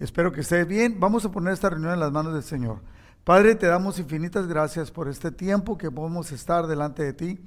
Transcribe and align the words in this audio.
Espero 0.00 0.32
que 0.32 0.40
esté 0.40 0.64
bien. 0.64 0.98
Vamos 0.98 1.26
a 1.26 1.30
poner 1.30 1.52
esta 1.52 1.68
reunión 1.68 1.92
en 1.92 2.00
las 2.00 2.10
manos 2.10 2.32
del 2.32 2.42
Señor. 2.42 2.78
Padre, 3.22 3.54
te 3.54 3.66
damos 3.66 3.98
infinitas 3.98 4.46
gracias 4.46 4.90
por 4.90 5.08
este 5.08 5.30
tiempo 5.30 5.76
que 5.76 5.90
podemos 5.90 6.32
estar 6.32 6.66
delante 6.66 7.02
de 7.02 7.12
ti. 7.12 7.38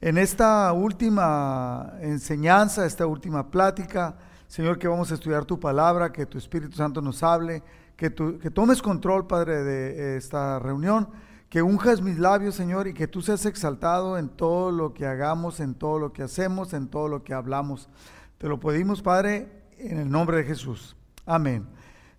En 0.00 0.16
esta 0.16 0.72
última 0.72 1.94
enseñanza, 2.00 2.86
esta 2.86 3.04
última 3.04 3.50
plática, 3.50 4.16
Señor, 4.46 4.78
que 4.78 4.86
vamos 4.86 5.10
a 5.10 5.14
estudiar 5.14 5.44
tu 5.44 5.58
palabra, 5.58 6.12
que 6.12 6.24
tu 6.24 6.38
Espíritu 6.38 6.76
Santo 6.76 7.02
nos 7.02 7.20
hable, 7.24 7.64
que, 7.96 8.14
que 8.14 8.50
tomes 8.52 8.80
control, 8.80 9.26
Padre, 9.26 9.64
de 9.64 10.16
esta 10.16 10.60
reunión, 10.60 11.08
que 11.48 11.62
unjas 11.62 12.00
mis 12.00 12.16
labios, 12.16 12.54
Señor, 12.54 12.86
y 12.86 12.94
que 12.94 13.08
tú 13.08 13.22
seas 13.22 13.44
exaltado 13.44 14.18
en 14.18 14.28
todo 14.28 14.70
lo 14.70 14.94
que 14.94 15.04
hagamos, 15.04 15.58
en 15.58 15.74
todo 15.74 15.98
lo 15.98 16.12
que 16.12 16.22
hacemos, 16.22 16.74
en 16.74 16.86
todo 16.86 17.08
lo 17.08 17.24
que 17.24 17.34
hablamos. 17.34 17.88
Te 18.38 18.46
lo 18.46 18.60
pedimos, 18.60 19.02
Padre, 19.02 19.64
en 19.78 19.98
el 19.98 20.08
nombre 20.08 20.36
de 20.36 20.44
Jesús. 20.44 20.94
Amén. 21.26 21.66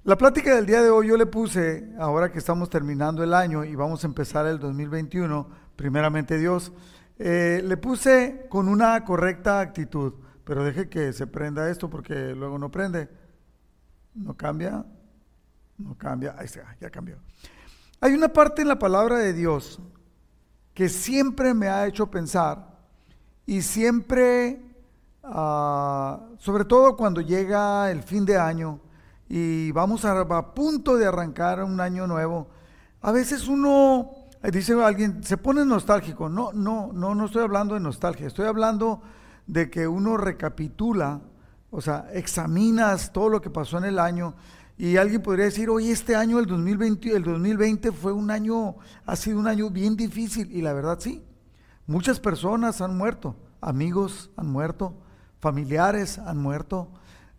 La 0.06 0.18
plática 0.18 0.54
del 0.54 0.66
día 0.66 0.84
de 0.84 0.90
hoy 0.90 1.08
yo 1.08 1.16
le 1.16 1.26
puse, 1.26 1.90
ahora 1.98 2.30
que 2.30 2.38
estamos 2.38 2.70
terminando 2.70 3.24
el 3.24 3.34
año 3.34 3.64
y 3.64 3.74
vamos 3.74 4.04
a 4.04 4.08
empezar 4.08 4.46
el 4.46 4.60
2021, 4.60 5.48
primeramente 5.78 6.38
Dios, 6.38 6.74
eh, 7.18 7.62
le 7.64 7.78
puse 7.78 8.48
con 8.50 8.68
una 8.68 9.06
correcta 9.06 9.62
actitud, 9.62 10.16
pero 10.44 10.66
deje 10.66 10.90
que 10.90 11.14
se 11.14 11.26
prenda 11.26 11.70
esto 11.70 11.90
porque 11.90 12.36
luego 12.36 12.60
no 12.60 12.70
prende. 12.70 13.08
¿No 14.14 14.36
cambia? 14.36 14.86
No 15.78 15.98
cambia. 15.98 16.36
Ahí 16.38 16.48
está, 16.48 16.76
ya 16.82 16.90
cambió. 16.90 17.16
Hay 18.02 18.14
una 18.14 18.28
parte 18.28 18.62
en 18.62 18.68
la 18.68 18.78
palabra 18.78 19.20
de 19.20 19.32
Dios 19.32 19.80
que 20.74 20.90
siempre 20.90 21.54
me 21.54 21.70
ha 21.70 21.88
hecho 21.88 22.12
pensar 22.12 22.78
y 23.46 23.62
siempre, 23.62 24.60
ah, 25.24 26.28
sobre 26.40 26.66
todo 26.66 26.98
cuando 26.98 27.22
llega 27.22 27.90
el 27.90 28.04
fin 28.04 28.26
de 28.26 28.38
año, 28.38 28.82
y 29.36 29.72
vamos 29.72 30.06
a, 30.06 30.54
punto 30.54 30.96
de 30.96 31.08
arrancar 31.08 31.64
un 31.64 31.82
año 31.82 32.06
nuevo, 32.06 32.50
a 33.02 33.12
veces 33.12 33.48
uno, 33.48 34.12
eh, 34.44 34.52
dice 34.52 34.74
alguien, 34.74 35.24
se 35.24 35.38
pone 35.38 35.66
nostálgico. 35.66 36.30
No, 36.30 36.54
no, 36.54 36.92
no, 36.94 37.16
no 37.16 37.26
estoy 37.26 37.42
hablando 37.42 37.74
de 37.74 37.80
nostalgia, 37.80 38.28
estoy 38.28 38.46
hablando 38.46 39.02
de 39.48 39.72
que 39.72 39.88
uno 39.88 40.18
recapitula, 40.18 41.20
o 41.72 41.82
sea, 41.82 42.10
examinas 42.14 43.12
todo 43.12 43.28
lo 43.28 43.42
que 43.42 43.50
pasó 43.50 43.80
en 43.80 43.86
el 43.86 43.98
año 43.98 44.36
y 44.78 44.98
alguien 44.98 45.24
podría 45.24 45.46
decir, 45.46 45.68
oye, 45.68 45.90
este 45.90 46.16
año, 46.16 46.38
el 46.38 46.46
2020, 46.46 47.16
el 47.16 47.24
2020 47.24 47.92
fue 47.92 48.14
un 48.14 48.30
año, 48.30 48.76
ha 49.04 49.16
sido 49.16 49.40
un 49.40 49.48
año 49.48 49.72
bien 49.72 49.98
difícil. 49.98 50.52
Y 50.52 50.62
la 50.62 50.74
verdad 50.74 51.00
sí, 51.00 51.24
muchas 51.88 52.20
personas 52.20 52.82
han 52.82 52.96
muerto, 52.96 53.36
amigos 53.62 54.30
han 54.38 54.52
muerto, 54.52 54.94
familiares 55.40 56.20
han 56.20 56.38
muerto, 56.38 56.90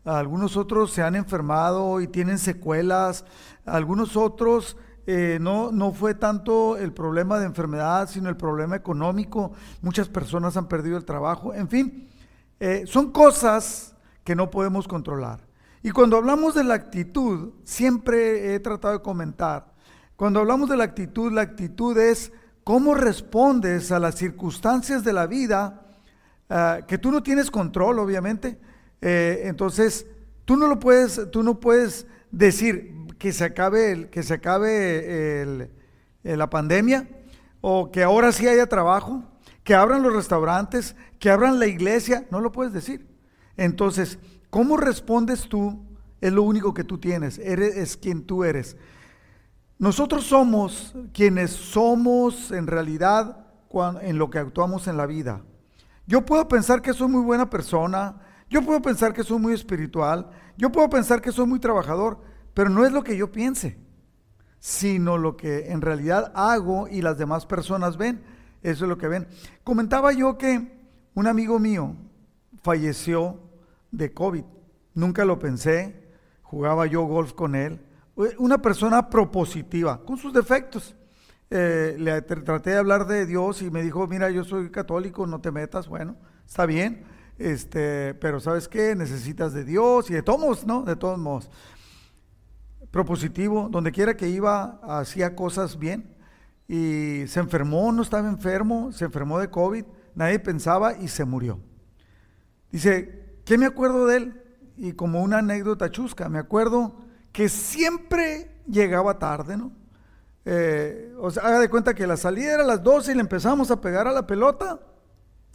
algunos 0.05 0.56
otros 0.56 0.92
se 0.92 1.02
han 1.02 1.14
enfermado 1.14 2.00
y 2.00 2.08
tienen 2.08 2.38
secuelas, 2.38 3.24
algunos 3.64 4.16
otros 4.16 4.77
eh, 5.06 5.38
no, 5.41 5.70
no 5.72 5.92
fue 5.92 6.14
tanto 6.14 6.77
el 6.77 6.92
problema 6.92 7.38
de 7.38 7.47
enfermedad, 7.47 8.08
sino 8.08 8.28
el 8.28 8.36
problema 8.36 8.77
económico, 8.77 9.52
muchas 9.82 10.08
personas 10.08 10.56
han 10.56 10.69
perdido 10.69 10.97
el 10.97 11.05
trabajo, 11.05 11.52
en 11.55 11.69
fin, 11.69 12.08
eh, 12.60 12.84
son 12.86 13.12
cosas 13.12 13.94
que 14.25 14.34
no 14.34 14.50
podemos 14.50 14.88
controlar. 14.88 15.41
Y 15.82 15.91
cuando 15.91 16.16
hablamos 16.16 16.55
de 16.55 16.64
la 16.64 16.75
actitud, 16.75 17.52
siempre 17.64 18.55
he 18.55 18.60
tratado 18.60 18.94
de 18.94 19.02
comentar, 19.02 19.75
cuando 20.16 20.41
hablamos 20.41 20.69
de 20.69 20.77
la 20.77 20.84
actitud, 20.84 21.32
la 21.32 21.42
actitud 21.42 21.98
es 21.98 22.32
cómo 22.62 22.94
respondes 22.94 23.92
a 23.92 23.98
las 23.98 24.14
circunstancias 24.14 25.05
de 25.05 25.12
la 25.12 25.27
vida, 25.27 25.82
ah, 26.48 26.80
que 26.86 26.98
tú 26.98 27.10
no 27.10 27.22
tienes 27.22 27.50
control, 27.50 27.98
obviamente, 27.98 28.58
eh, 29.00 29.42
entonces, 29.45 30.06
tú 30.45 30.56
no 30.56 30.67
lo 30.67 30.78
puedes, 30.78 31.31
tú 31.31 31.42
no 31.42 31.61
puedes 31.61 32.06
decir 32.31 32.95
que 33.19 33.33
se 33.33 33.45
acabe, 33.45 33.92
el, 33.92 34.11
que 34.11 34.23
se 34.23 34.34
acabe 34.34 35.42
el, 35.42 35.70
la 36.23 36.50
pandemia 36.50 37.09
o 37.60 37.91
que 37.91 38.03
ahora 38.03 38.32
sí 38.32 38.47
haya 38.47 38.66
trabajo, 38.66 39.22
que 39.62 39.75
abran 39.75 40.03
los 40.03 40.12
restaurantes, 40.12 40.97
que 41.19 41.31
abran 41.31 41.59
la 41.59 41.66
iglesia, 41.66 42.27
no 42.31 42.41
lo 42.41 42.53
puedes 42.53 42.72
decir. 42.72 43.06
Entonces, 43.56 44.19
¿cómo 44.50 44.77
respondes 44.77 45.49
tú? 45.49 45.82
Es 46.21 46.32
lo 46.32 46.43
único 46.43 46.75
que 46.75 46.84
tú 46.84 46.99
tienes, 46.99 47.38
eres 47.38 47.76
es 47.76 47.97
quien 47.97 48.25
tú 48.25 48.44
eres. 48.44 48.76
Nosotros 49.78 50.25
somos 50.25 50.94
quienes 51.12 51.50
somos 51.50 52.50
en 52.50 52.66
realidad 52.66 53.44
en 54.03 54.19
lo 54.19 54.31
que 54.31 54.38
actuamos 54.38 54.87
en 54.87 54.97
la 54.97 55.06
vida. 55.06 55.43
Yo 56.06 56.25
puedo 56.25 56.47
pensar 56.47 56.81
que 56.81 56.93
soy 56.93 57.09
muy 57.09 57.22
buena 57.22 57.50
persona, 57.50 58.21
yo 58.54 58.62
puedo 58.62 58.81
pensar 58.81 59.12
que 59.12 59.25
soy 59.25 59.41
muy 59.41 59.53
espiritual, 59.53 60.31
yo 60.56 60.70
puedo 60.70 60.88
pensar 60.88 61.20
que 61.20 61.32
soy 61.32 61.44
muy 61.44 61.59
trabajador, 61.59 62.20
pero 62.54 62.70
no 62.70 62.87
es 62.87 62.92
lo 62.92 63.03
que 63.03 63.16
yo 63.16 63.32
piense, 63.32 63.76
sino 64.60 65.19
lo 65.19 65.37
que 65.37 65.72
en 65.72 65.81
realidad 65.81 66.31
hago 66.37 66.87
y 66.87 67.03
las 67.03 67.19
demás 67.19 67.47
personas 67.47 67.97
ven. 67.97 68.22
Eso 68.62 68.84
es 68.84 68.88
lo 68.88 68.97
que 68.97 69.09
ven. 69.09 69.26
Comentaba 69.64 70.12
yo 70.12 70.38
que 70.38 70.72
un 71.14 71.26
amigo 71.26 71.59
mío 71.59 71.97
falleció 72.62 73.41
de 73.91 74.12
COVID. 74.12 74.44
Nunca 74.94 75.25
lo 75.25 75.41
pensé. 75.41 76.12
Jugaba 76.43 76.87
yo 76.87 77.03
golf 77.03 77.32
con 77.32 77.56
él. 77.56 77.81
Una 78.38 78.62
persona 78.62 79.10
propositiva, 79.10 80.00
con 80.04 80.16
sus 80.16 80.32
defectos. 80.32 80.94
Eh, 81.50 81.97
le 81.98 82.22
traté 82.22 82.70
de 82.70 82.76
hablar 82.76 83.09
de 83.09 83.26
Dios 83.26 83.62
y 83.62 83.70
me 83.72 83.82
dijo, 83.82 84.06
mira, 84.06 84.31
yo 84.31 84.44
soy 84.44 84.70
católico, 84.70 85.26
no 85.26 85.41
te 85.41 85.50
metas. 85.50 85.88
Bueno, 85.88 86.14
está 86.47 86.66
bien 86.66 87.13
este, 87.39 88.15
pero 88.15 88.41
¿sabes 88.41 88.69
qué? 88.69 88.95
Necesitas 88.95 89.53
de 89.53 89.65
Dios 89.65 90.11
y 90.11 90.15
de 90.15 90.22
todos, 90.22 90.67
¿no? 90.67 90.83
De 90.83 90.97
todos 90.97 91.19
modos. 91.19 91.50
Propositivo, 92.91 93.69
donde 93.71 93.93
quiera 93.93 94.17
que 94.17 94.28
iba, 94.28 94.81
hacía 94.83 95.34
cosas 95.34 95.78
bien 95.78 96.15
y 96.69 97.25
se 97.27 97.41
enfermó, 97.41 97.93
no 97.93 98.03
estaba 98.03 98.28
enfermo, 98.28 98.93
se 98.93 99.05
enfermó 99.05 99.39
de 99.39 99.50
COVID, 99.50 99.84
nadie 100.15 100.39
pensaba 100.39 100.94
y 100.94 101.09
se 101.09 101.25
murió. 101.25 101.61
Dice, 102.71 103.41
¿qué 103.44 103.59
me 103.59 103.67
acuerdo 103.67 104.06
de 104.06 104.17
él? 104.17 104.43
Y 104.77 104.93
como 104.93 105.23
una 105.23 105.39
anécdota 105.39 105.91
chusca, 105.91 106.28
me 106.28 106.39
acuerdo 106.39 106.97
que 107.33 107.49
siempre 107.49 108.62
llegaba 108.67 109.19
tarde, 109.19 109.56
¿no? 109.56 109.73
Eh, 110.47 111.15
o 111.19 111.31
sea, 111.31 111.44
haga 111.44 111.61
de 111.61 111.71
cuenta 111.71 111.94
que 111.94 112.06
la 112.06 112.17
salida 112.17 112.55
era 112.55 112.62
a 112.62 112.67
las 112.67 112.83
12 112.83 113.12
y 113.12 113.15
le 113.15 113.21
empezamos 113.21 113.71
a 113.71 113.81
pegar 113.81 114.06
a 114.06 114.12
la 114.12 114.27
pelota 114.27 114.81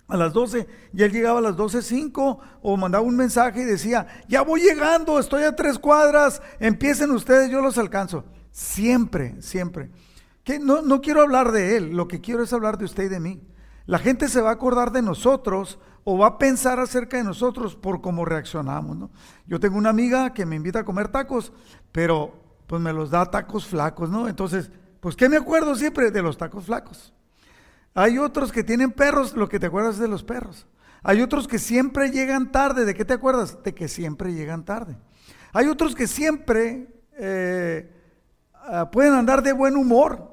a 0.10 0.18
las 0.18 0.34
12 0.34 0.68
y 0.94 1.04
él 1.04 1.12
llegaba 1.12 1.40
a 1.40 1.42
las 1.42 1.56
12.05 1.56 2.40
o 2.62 2.78
mandaba 2.78 3.04
un 3.04 3.16
mensaje 3.16 3.62
y 3.62 3.66
decía, 3.66 4.08
ya 4.28 4.42
voy 4.42 4.62
llegando, 4.62 5.20
estoy 5.20 5.44
a 5.44 5.56
tres 5.56 5.80
cuadras, 5.80 6.42
empiecen 6.60 7.12
ustedes, 7.12 7.50
yo 7.50 7.62
los 7.62 7.78
alcanzo. 7.78 8.26
Siempre, 8.52 9.42
siempre. 9.42 9.92
Que 10.44 10.60
no, 10.60 10.82
no 10.82 11.00
quiero 11.02 11.22
hablar 11.22 11.52
de 11.52 11.78
él, 11.78 11.92
lo 11.92 12.08
que 12.08 12.22
quiero 12.22 12.44
es 12.44 12.52
hablar 12.52 12.78
de 12.78 12.86
usted 12.86 13.04
y 13.04 13.10
de 13.10 13.20
mí. 13.20 13.42
La 13.86 14.00
gente 14.00 14.28
se 14.28 14.42
va 14.42 14.50
a 14.50 14.54
acordar 14.54 14.92
de 14.92 15.02
nosotros 15.02 15.80
o 16.04 16.18
va 16.18 16.28
a 16.28 16.38
pensar 16.38 16.80
acerca 16.80 17.18
de 17.18 17.24
nosotros 17.24 17.76
por 17.76 18.02
cómo 18.02 18.26
reaccionamos. 18.26 18.98
¿no? 18.98 19.12
Yo 19.46 19.60
tengo 19.60 19.78
una 19.78 19.90
amiga 19.90 20.34
que 20.34 20.46
me 20.46 20.56
invita 20.56 20.80
a 20.80 20.86
comer 20.86 21.10
tacos, 21.10 21.54
pero 21.92 22.34
pues 22.68 22.82
me 22.82 22.94
los 22.94 23.10
da 23.10 23.26
tacos 23.26 23.66
flacos, 23.66 24.10
¿no? 24.10 24.28
Entonces, 24.28 24.72
pues 25.00 25.16
¿qué 25.16 25.28
me 25.28 25.38
acuerdo 25.38 25.76
siempre 25.76 26.12
de 26.12 26.22
los 26.22 26.38
tacos 26.38 26.66
flacos? 26.66 27.14
Hay 27.94 28.18
otros 28.18 28.52
que 28.52 28.64
tienen 28.64 28.92
perros, 28.92 29.36
lo 29.36 29.50
que 29.50 29.60
te 29.60 29.68
acuerdas 29.68 29.98
de 29.98 30.08
los 30.08 30.24
perros. 30.24 30.68
Hay 31.04 31.22
otros 31.22 31.48
que 31.48 31.60
siempre 31.60 32.12
llegan 32.12 32.52
tarde. 32.52 32.86
¿De 32.86 32.94
qué 32.94 33.06
te 33.06 33.14
acuerdas? 33.14 33.62
De 33.64 33.74
que 33.74 33.88
siempre 33.88 34.34
llegan 34.34 34.66
tarde. 34.66 34.98
Hay 35.54 35.68
otros 35.68 35.96
que 35.96 36.08
siempre 36.08 36.88
eh, 37.18 37.92
ah, 38.54 38.90
pueden 38.92 39.14
andar 39.14 39.42
de 39.42 39.54
buen 39.54 39.76
humor, 39.76 40.30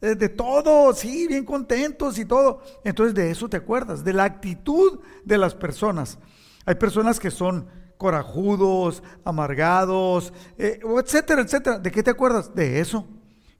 de, 0.00 0.28
todo, 0.28 0.92
sí, 0.94 1.28
bien 1.28 1.44
contentos 1.44 2.18
y 2.18 2.24
todo. 2.24 2.60
Entonces 2.84 3.14
de 3.14 3.30
eso 3.30 3.48
te 3.48 3.56
acuerdas, 3.56 4.02
de 4.02 4.12
la 4.12 4.24
actitud 4.24 4.98
de 5.24 5.38
las 5.38 5.54
personas. 5.54 6.18
Hay 6.64 6.74
personas 6.74 7.20
que 7.20 7.30
son 7.30 7.68
corajudos, 7.98 9.00
amargados, 9.24 10.32
eh, 10.58 10.80
etcétera, 10.98 11.42
etcétera. 11.42 11.78
¿De 11.78 11.92
qué 11.92 12.02
te 12.02 12.10
acuerdas? 12.10 12.52
De 12.52 12.80
eso, 12.80 13.06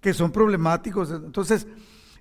que 0.00 0.12
son 0.12 0.32
problemáticos. 0.32 1.12
Entonces, 1.12 1.66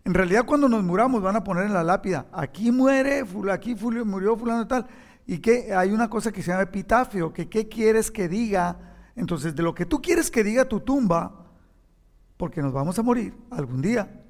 en 0.04 0.14
realidad 0.14 0.46
cuando 0.46 0.68
nos 0.68 0.84
muramos 0.84 1.22
van 1.22 1.36
a 1.36 1.44
poner 1.44 1.66
en 1.66 1.74
la 1.74 1.84
lápida, 1.84 2.26
aquí 2.32 2.72
muere, 2.72 3.24
aquí 3.52 3.76
murió 3.76 4.36
fulano 4.36 4.68
tal. 4.68 4.88
Y 5.28 5.38
que 5.38 5.74
hay 5.74 5.92
una 5.92 6.10
cosa 6.10 6.32
que 6.32 6.42
se 6.42 6.52
llama 6.52 6.64
epitafio, 6.64 7.32
que 7.32 7.48
qué 7.48 7.70
quieres 7.70 8.10
que 8.10 8.28
diga. 8.28 8.78
Entonces, 9.16 9.56
de 9.56 9.62
lo 9.62 9.76
que 9.76 9.86
tú 9.86 10.02
quieres 10.02 10.32
que 10.32 10.44
diga 10.44 10.66
tu 10.66 10.80
tumba, 10.80 11.46
porque 12.38 12.62
nos 12.62 12.74
vamos 12.74 12.98
a 12.98 13.04
morir 13.04 13.36
algún 13.52 13.82
día. 13.82 14.24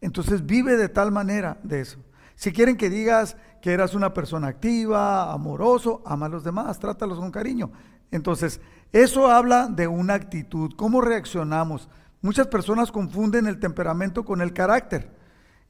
Entonces 0.00 0.44
vive 0.44 0.76
de 0.76 0.88
tal 0.88 1.10
manera 1.10 1.58
de 1.62 1.80
eso. 1.80 1.98
Si 2.34 2.52
quieren 2.52 2.76
que 2.76 2.90
digas 2.90 3.36
que 3.62 3.72
eras 3.72 3.94
una 3.94 4.12
persona 4.12 4.48
activa, 4.48 5.32
amoroso, 5.32 6.02
ama 6.04 6.26
a 6.26 6.28
los 6.28 6.44
demás, 6.44 6.78
trátalos 6.78 7.18
con 7.18 7.32
cariño. 7.32 7.72
Entonces, 8.10 8.60
eso 8.92 9.28
habla 9.28 9.66
de 9.66 9.88
una 9.88 10.14
actitud, 10.14 10.72
cómo 10.76 11.00
reaccionamos. 11.00 11.88
Muchas 12.20 12.48
personas 12.48 12.90
confunden 12.90 13.46
el 13.46 13.60
temperamento 13.60 14.24
con 14.24 14.40
el 14.40 14.52
carácter. 14.52 15.10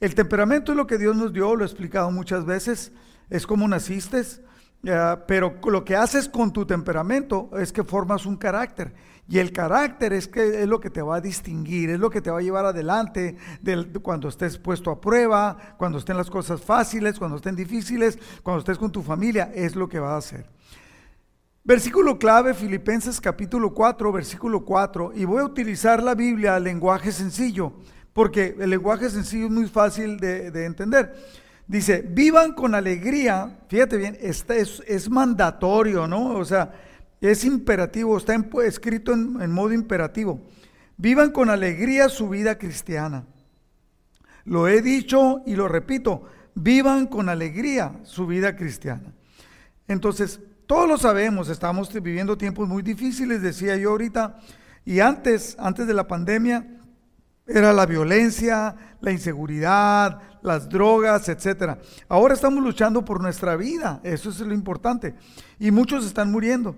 El 0.00 0.14
temperamento 0.14 0.72
es 0.72 0.76
lo 0.76 0.86
que 0.86 0.98
Dios 0.98 1.16
nos 1.16 1.32
dio, 1.32 1.56
lo 1.56 1.64
he 1.64 1.66
explicado 1.66 2.10
muchas 2.10 2.46
veces, 2.46 2.92
es 3.30 3.46
como 3.46 3.66
naciste, 3.66 4.22
pero 5.26 5.56
lo 5.64 5.84
que 5.84 5.96
haces 5.96 6.28
con 6.28 6.52
tu 6.52 6.64
temperamento 6.64 7.50
es 7.58 7.72
que 7.72 7.82
formas 7.82 8.24
un 8.24 8.36
carácter. 8.36 8.94
Y 9.28 9.38
el 9.40 9.52
carácter 9.52 10.14
es, 10.14 10.26
que 10.26 10.62
es 10.62 10.68
lo 10.68 10.80
que 10.80 10.88
te 10.88 11.02
va 11.02 11.16
a 11.16 11.20
distinguir, 11.20 11.90
es 11.90 11.98
lo 11.98 12.08
que 12.08 12.22
te 12.22 12.30
va 12.30 12.38
a 12.38 12.42
llevar 12.42 12.64
adelante 12.64 13.36
cuando 14.00 14.28
estés 14.28 14.56
puesto 14.56 14.90
a 14.90 15.00
prueba, 15.00 15.74
cuando 15.76 15.98
estén 15.98 16.16
las 16.16 16.30
cosas 16.30 16.62
fáciles, 16.62 17.18
cuando 17.18 17.36
estén 17.36 17.54
difíciles, 17.54 18.18
cuando 18.42 18.60
estés 18.60 18.78
con 18.78 18.90
tu 18.90 19.02
familia, 19.02 19.52
es 19.54 19.76
lo 19.76 19.88
que 19.88 19.98
va 19.98 20.14
a 20.14 20.18
hacer. 20.18 20.46
Versículo 21.64 22.18
clave, 22.18 22.54
Filipenses 22.54 23.20
capítulo 23.20 23.74
4, 23.74 24.12
versículo 24.12 24.64
4, 24.64 25.12
y 25.14 25.24
voy 25.24 25.42
a 25.42 25.44
utilizar 25.44 26.02
la 26.02 26.14
Biblia, 26.14 26.58
lenguaje 26.58 27.12
sencillo, 27.12 27.74
porque 28.12 28.56
el 28.58 28.70
lenguaje 28.70 29.10
sencillo 29.10 29.46
es 29.46 29.52
muy 29.52 29.66
fácil 29.66 30.18
de, 30.18 30.64
entender. 30.64 31.14
Dice, 31.66 32.02
vivan 32.08 32.54
con 32.54 32.74
alegría, 32.74 33.58
fíjate 33.68 33.98
bien, 33.98 34.16
este 34.20 34.60
es, 34.60 34.82
es 34.86 35.10
mandatorio, 35.10 36.06
¿no? 36.06 36.38
O 36.38 36.44
sea, 36.44 36.72
es 37.20 37.44
imperativo, 37.44 38.16
está 38.16 38.34
escrito 38.64 39.12
en, 39.12 39.50
modo 39.50 39.72
imperativo. 39.72 40.40
Vivan 40.96 41.30
con 41.30 41.50
alegría 41.50 42.08
su 42.08 42.28
vida 42.28 42.58
cristiana. 42.58 43.24
Lo 44.44 44.68
he 44.68 44.80
dicho 44.82 45.42
y 45.46 45.56
lo 45.56 45.68
repito, 45.68 46.24
vivan 46.54 47.06
con 47.06 47.28
alegría 47.28 48.00
su 48.04 48.26
vida 48.26 48.56
cristiana. 48.56 49.12
Entonces, 49.86 50.40
todos 50.68 50.86
lo 50.86 50.98
sabemos, 50.98 51.48
estamos 51.48 51.90
viviendo 51.94 52.36
tiempos 52.36 52.68
muy 52.68 52.82
difíciles, 52.82 53.40
decía 53.40 53.74
yo 53.76 53.88
ahorita, 53.88 54.36
y 54.84 55.00
antes, 55.00 55.56
antes 55.58 55.86
de 55.86 55.94
la 55.94 56.06
pandemia, 56.06 56.66
era 57.46 57.72
la 57.72 57.86
violencia, 57.86 58.76
la 59.00 59.10
inseguridad, 59.10 60.20
las 60.42 60.68
drogas, 60.68 61.26
etc. 61.30 61.78
Ahora 62.06 62.34
estamos 62.34 62.62
luchando 62.62 63.02
por 63.02 63.22
nuestra 63.22 63.56
vida, 63.56 64.00
eso 64.02 64.28
es 64.28 64.40
lo 64.40 64.52
importante, 64.52 65.14
y 65.58 65.70
muchos 65.70 66.04
están 66.04 66.30
muriendo. 66.30 66.76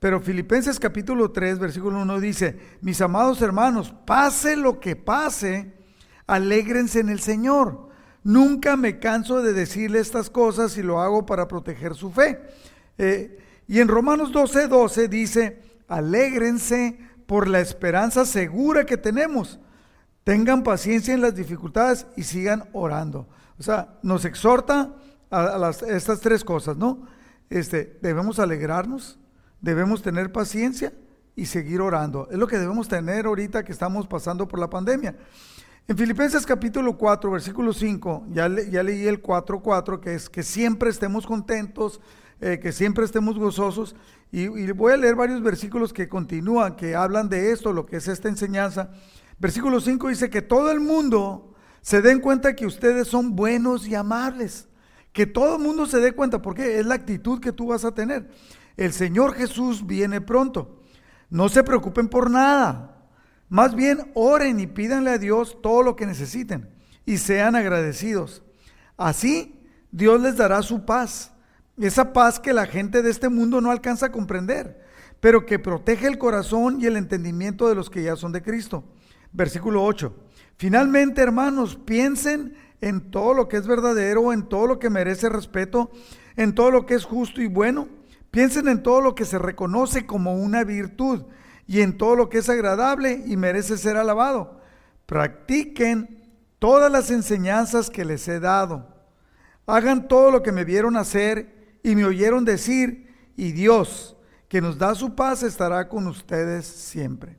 Pero 0.00 0.20
Filipenses 0.20 0.80
capítulo 0.80 1.30
3, 1.30 1.60
versículo 1.60 2.02
1 2.02 2.18
dice, 2.18 2.58
mis 2.80 3.00
amados 3.00 3.40
hermanos, 3.40 3.94
pase 4.04 4.56
lo 4.56 4.80
que 4.80 4.96
pase, 4.96 5.74
alégrense 6.26 6.98
en 6.98 7.08
el 7.08 7.20
Señor. 7.20 7.88
Nunca 8.24 8.76
me 8.76 8.98
canso 8.98 9.42
de 9.42 9.52
decirle 9.52 10.00
estas 10.00 10.28
cosas 10.28 10.76
y 10.76 10.82
lo 10.82 11.00
hago 11.00 11.24
para 11.24 11.46
proteger 11.46 11.94
su 11.94 12.10
fe. 12.10 12.40
Eh, 12.98 13.38
y 13.66 13.80
en 13.80 13.88
Romanos 13.88 14.32
12, 14.32 14.68
12 14.68 15.08
dice, 15.08 15.62
alégrense 15.88 16.98
por 17.26 17.48
la 17.48 17.60
esperanza 17.60 18.24
segura 18.24 18.84
que 18.84 18.96
tenemos. 18.96 19.60
Tengan 20.24 20.62
paciencia 20.62 21.14
en 21.14 21.20
las 21.20 21.34
dificultades 21.34 22.06
y 22.16 22.24
sigan 22.24 22.68
orando. 22.72 23.28
O 23.58 23.62
sea, 23.62 23.98
nos 24.02 24.24
exhorta 24.24 24.94
a, 25.30 25.70
estas 25.88 26.20
tres 26.20 26.44
cosas, 26.44 26.76
¿no? 26.76 27.06
Este, 27.50 27.98
debemos 28.02 28.38
alegrarnos, 28.38 29.18
debemos 29.60 30.02
tener 30.02 30.32
paciencia 30.32 30.92
y 31.34 31.46
seguir 31.46 31.80
orando. 31.80 32.28
Es 32.30 32.38
lo 32.38 32.46
que 32.46 32.58
debemos 32.58 32.88
tener 32.88 33.26
ahorita 33.26 33.64
que 33.64 33.72
estamos 33.72 34.06
pasando 34.06 34.48
por 34.48 34.58
la 34.58 34.68
pandemia. 34.68 35.16
En 35.86 35.96
Filipenses 35.96 36.44
capítulo 36.44 36.98
4, 36.98 37.30
versículo 37.30 37.72
5, 37.72 38.26
ya, 38.30 38.48
ya 38.70 38.82
leí 38.82 39.06
el 39.06 39.22
4.4, 39.22 40.00
que 40.00 40.14
es 40.14 40.28
que 40.28 40.42
siempre 40.42 40.90
estemos 40.90 41.26
contentos, 41.26 42.00
eh, 42.40 42.58
que 42.60 42.72
siempre 42.72 43.04
estemos 43.04 43.38
gozosos. 43.38 43.96
Y, 44.30 44.42
y, 44.42 44.70
voy 44.72 44.92
a 44.92 44.96
leer 44.96 45.14
varios 45.14 45.42
versículos 45.42 45.92
que 45.92 46.08
continúan, 46.08 46.76
que 46.76 46.94
hablan 46.94 47.28
de 47.28 47.52
esto, 47.52 47.72
lo 47.72 47.86
que 47.86 47.96
es 47.96 48.08
esta 48.08 48.28
enseñanza. 48.28 48.90
Versículo 49.38 49.80
5 49.80 50.08
dice 50.08 50.30
que 50.30 50.42
todo 50.42 50.70
el 50.70 50.80
mundo 50.80 51.54
se 51.80 52.02
den 52.02 52.20
cuenta 52.20 52.56
que 52.56 52.66
ustedes 52.66 53.08
son 53.08 53.36
buenos 53.36 53.86
y 53.86 53.94
amables. 53.94 54.68
Que 55.12 55.26
todo 55.26 55.56
el 55.56 55.62
mundo 55.62 55.86
se 55.86 55.98
dé 55.98 56.12
cuenta, 56.12 56.42
porque 56.42 56.78
es 56.78 56.86
la 56.86 56.94
actitud 56.94 57.40
que 57.40 57.52
tú 57.52 57.68
vas 57.68 57.84
a 57.84 57.92
tener 57.92 58.28
el 58.78 58.92
Señor 58.92 59.34
Jesús 59.34 59.86
viene 59.86 60.20
pronto. 60.22 60.80
No 61.28 61.50
se 61.50 61.64
preocupen 61.64 62.08
por 62.08 62.30
nada. 62.30 62.96
Más 63.50 63.74
bien 63.74 64.12
oren 64.14 64.60
y 64.60 64.66
pídanle 64.66 65.10
a 65.10 65.18
Dios 65.18 65.58
todo 65.60 65.82
lo 65.82 65.96
que 65.96 66.06
necesiten 66.06 66.70
y 67.04 67.18
sean 67.18 67.56
agradecidos. 67.56 68.42
Así 68.96 69.60
Dios 69.90 70.20
les 70.20 70.36
dará 70.36 70.62
su 70.62 70.84
paz. 70.84 71.32
Esa 71.80 72.12
paz 72.12 72.40
que 72.40 72.52
la 72.52 72.66
gente 72.66 73.02
de 73.02 73.10
este 73.10 73.28
mundo 73.28 73.60
no 73.60 73.70
alcanza 73.70 74.06
a 74.06 74.12
comprender, 74.12 74.80
pero 75.20 75.46
que 75.46 75.58
protege 75.58 76.06
el 76.06 76.18
corazón 76.18 76.80
y 76.80 76.86
el 76.86 76.96
entendimiento 76.96 77.68
de 77.68 77.74
los 77.74 77.90
que 77.90 78.02
ya 78.02 78.16
son 78.16 78.32
de 78.32 78.42
Cristo. 78.42 78.84
Versículo 79.32 79.84
8. 79.84 80.14
Finalmente, 80.56 81.20
hermanos, 81.20 81.76
piensen 81.76 82.54
en 82.80 83.10
todo 83.10 83.34
lo 83.34 83.48
que 83.48 83.56
es 83.56 83.66
verdadero, 83.66 84.32
en 84.32 84.48
todo 84.48 84.66
lo 84.66 84.78
que 84.78 84.90
merece 84.90 85.28
respeto, 85.28 85.90
en 86.36 86.54
todo 86.54 86.70
lo 86.70 86.86
que 86.86 86.94
es 86.94 87.04
justo 87.04 87.40
y 87.42 87.46
bueno 87.46 87.88
Piensen 88.30 88.68
en 88.68 88.82
todo 88.82 89.00
lo 89.00 89.14
que 89.14 89.24
se 89.24 89.38
reconoce 89.38 90.06
como 90.06 90.34
una 90.34 90.64
virtud 90.64 91.24
y 91.66 91.80
en 91.80 91.96
todo 91.96 92.14
lo 92.14 92.28
que 92.28 92.38
es 92.38 92.48
agradable 92.48 93.22
y 93.26 93.36
merece 93.36 93.78
ser 93.78 93.96
alabado. 93.96 94.60
Practiquen 95.06 96.28
todas 96.58 96.92
las 96.92 97.10
enseñanzas 97.10 97.88
que 97.88 98.04
les 98.04 98.28
he 98.28 98.40
dado. 98.40 98.86
Hagan 99.66 100.08
todo 100.08 100.30
lo 100.30 100.42
que 100.42 100.52
me 100.52 100.64
vieron 100.64 100.96
hacer 100.96 101.57
y 101.82 101.94
me 101.94 102.04
oyeron 102.04 102.44
decir, 102.44 103.14
y 103.36 103.52
Dios, 103.52 104.16
que 104.48 104.60
nos 104.60 104.78
da 104.78 104.94
su 104.94 105.14
paz, 105.14 105.42
estará 105.42 105.88
con 105.88 106.06
ustedes 106.06 106.66
siempre. 106.66 107.38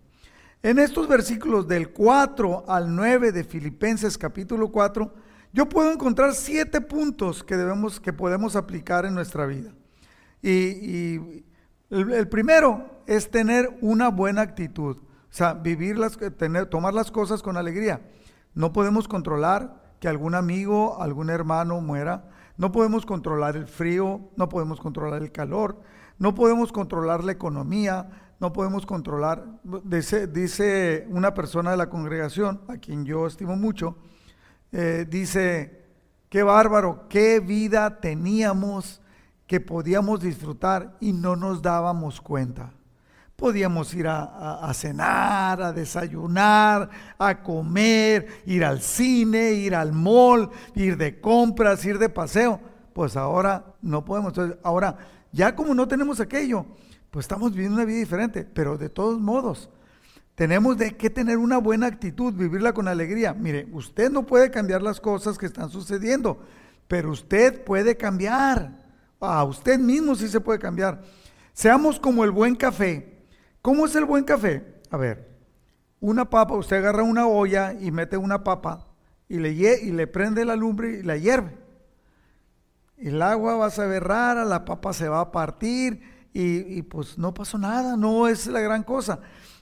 En 0.61 0.77
estos 0.77 1.07
versículos 1.07 1.67
del 1.67 1.91
4 1.91 2.65
al 2.67 2.93
9 2.93 3.31
de 3.31 3.43
Filipenses 3.43 4.17
capítulo 4.17 4.71
4, 4.71 5.13
yo 5.51 5.67
puedo 5.67 5.91
encontrar 5.91 6.33
siete 6.35 6.81
puntos 6.81 7.43
que 7.43 7.57
debemos 7.57 7.99
que 7.99 8.13
podemos 8.13 8.55
aplicar 8.55 9.05
en 9.05 9.15
nuestra 9.15 9.45
vida. 9.45 9.73
Y, 10.41 11.43
el, 11.89 12.27
primero 12.29 13.01
es 13.07 13.31
tener 13.31 13.77
una 13.81 14.09
buena 14.09 14.41
actitud, 14.41 14.97
o 14.97 15.03
sea, 15.31 15.53
vivir 15.53 15.97
las, 15.97 16.17
tener, 16.37 16.67
tomar 16.67 16.93
las 16.93 17.09
cosas 17.09 17.41
con 17.41 17.57
alegría. 17.57 18.01
No 18.53 18.73
podemos 18.73 19.07
controlar 19.07 19.95
que 19.99 20.07
algún 20.07 20.35
amigo, 20.35 21.01
algún 21.01 21.29
hermano 21.29 21.81
muera. 21.81 22.29
No 22.59 22.73
podemos 22.73 23.05
controlar 23.05 23.55
el 23.55 23.67
frío, 23.67 24.19
no 24.35 24.49
podemos 24.49 24.81
controlar 24.81 25.21
el 25.21 25.31
calor, 25.31 25.79
no 26.17 26.35
podemos 26.35 26.73
controlar 26.73 27.23
la 27.23 27.31
economía, 27.31 28.09
no 28.41 28.51
podemos 28.51 28.85
controlar, 28.85 29.45
dice, 29.85 31.07
una 31.09 31.33
persona 31.33 31.71
de 31.71 31.77
la 31.77 31.89
congregación, 31.89 32.59
a 32.67 32.75
quien 32.75 33.05
yo 33.05 33.27
estimo 33.27 33.55
mucho, 33.55 33.95
eh, 34.73 35.05
dice, 35.09 35.85
qué 36.27 36.43
bárbaro, 36.43 37.07
qué 37.07 37.39
vida 37.39 38.01
teníamos 38.01 39.01
que 39.47 39.61
podíamos 39.61 40.19
disfrutar 40.19 40.97
y 40.99 41.13
no 41.13 41.37
nos 41.37 41.61
dábamos 41.61 42.19
cuenta. 42.19 42.73
Podíamos 43.39 43.93
ir 43.93 44.05
a, 44.07 44.69
cenar, 44.73 45.61
a 45.61 45.71
desayunar, 45.71 46.89
a 47.17 47.41
comer, 47.41 48.43
ir 48.45 48.65
al 48.65 48.81
cine, 48.81 49.53
ir 49.53 49.73
al 49.73 49.93
mall, 49.93 50.49
ir 50.75 50.97
de 50.97 51.21
compras, 51.21 51.85
ir 51.85 51.97
de 51.97 52.09
paseo. 52.09 52.59
Pues 52.91 53.15
ahora 53.15 53.63
no 53.81 54.03
podemos. 54.03 54.33
ahora, 54.61 54.97
ya 55.31 55.55
como 55.55 55.73
no 55.73 55.87
tenemos 55.87 56.19
aquello, 56.19 56.65
pues 57.09 57.23
estamos 57.23 57.53
viviendo 57.53 57.77
una 57.77 57.85
vida 57.85 57.99
diferente. 57.99 58.43
Pero 58.43 58.77
de 58.77 58.89
todos 58.89 59.19
modos, 59.21 59.69
tenemos 60.35 60.77
de 60.77 60.97
que 60.97 61.09
tener 61.09 61.37
una 61.37 61.59
buena 61.59 61.87
actitud, 61.87 62.33
vivirla 62.33 62.73
con 62.73 62.87
alegría. 62.87 63.33
Mire, 63.33 63.67
usted 63.71 64.11
no 64.11 64.25
puede 64.25 64.51
cambiar 64.51 64.81
las 64.81 64.99
cosas 64.99 65.37
que 65.37 65.45
están 65.45 65.69
sucediendo, 65.69 66.39
pero 66.87 67.11
usted 67.11 67.63
puede 67.63 67.95
cambiar. 67.95 68.85
A 69.21 69.43
usted 69.43 69.79
mismo 69.79 70.15
sí 70.15 70.27
se 70.27 70.41
puede 70.41 70.59
cambiar. 70.59 71.01
Seamos 71.53 71.99
como 71.99 72.23
el 72.23 72.31
buen 72.31 72.55
café. 72.55 73.18
¿Cómo 73.61 73.85
es 73.85 73.95
el 73.95 74.05
buen 74.05 74.23
café? 74.23 74.81
A 74.89 74.97
ver, 74.97 75.29
una 75.99 76.29
papa, 76.29 76.55
usted 76.55 76.77
agarra 76.77 77.03
una 77.03 77.27
olla 77.27 77.73
y 77.73 77.91
mete 77.91 78.17
una 78.17 78.43
papa 78.43 78.87
y 79.27 79.37
le, 79.37 79.51
y 79.51 79.91
le 79.91 80.07
prende 80.07 80.45
la 80.45 80.55
lumbre 80.55 80.99
y 80.99 81.03
la 81.03 81.17
hierve. 81.17 81.57
El 82.97 83.21
agua 83.21 83.55
va 83.55 83.67
a 83.67 83.71
saber 83.71 84.03
rara, 84.03 84.43
la 84.45 84.65
papa 84.65 84.93
se 84.93 85.07
va 85.07 85.21
a 85.21 85.31
partir 85.31 86.01
y, 86.33 86.81
pues 86.83 87.17
no 87.17 87.33
pasó 87.33 87.57
nada, 87.57 87.95
no 87.97 88.27
es 88.27 88.47
la 88.47 88.59
gran 88.59 88.83
cosa. 88.83 89.19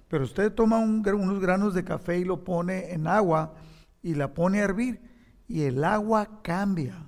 Pero 0.07 0.23
usted 0.23 0.53
toma 0.53 0.79
unos 0.79 1.39
granos 1.39 1.73
de 1.73 1.83
café 1.83 2.17
y 2.17 2.23
lo 2.23 2.43
pone 2.43 2.93
en 2.93 3.07
agua 3.07 3.55
y 4.01 4.15
la 4.15 4.33
pone 4.33 4.61
a 4.61 4.63
hervir 4.63 5.01
y 5.47 5.63
el 5.63 5.83
agua 5.83 6.41
cambia 6.41 7.07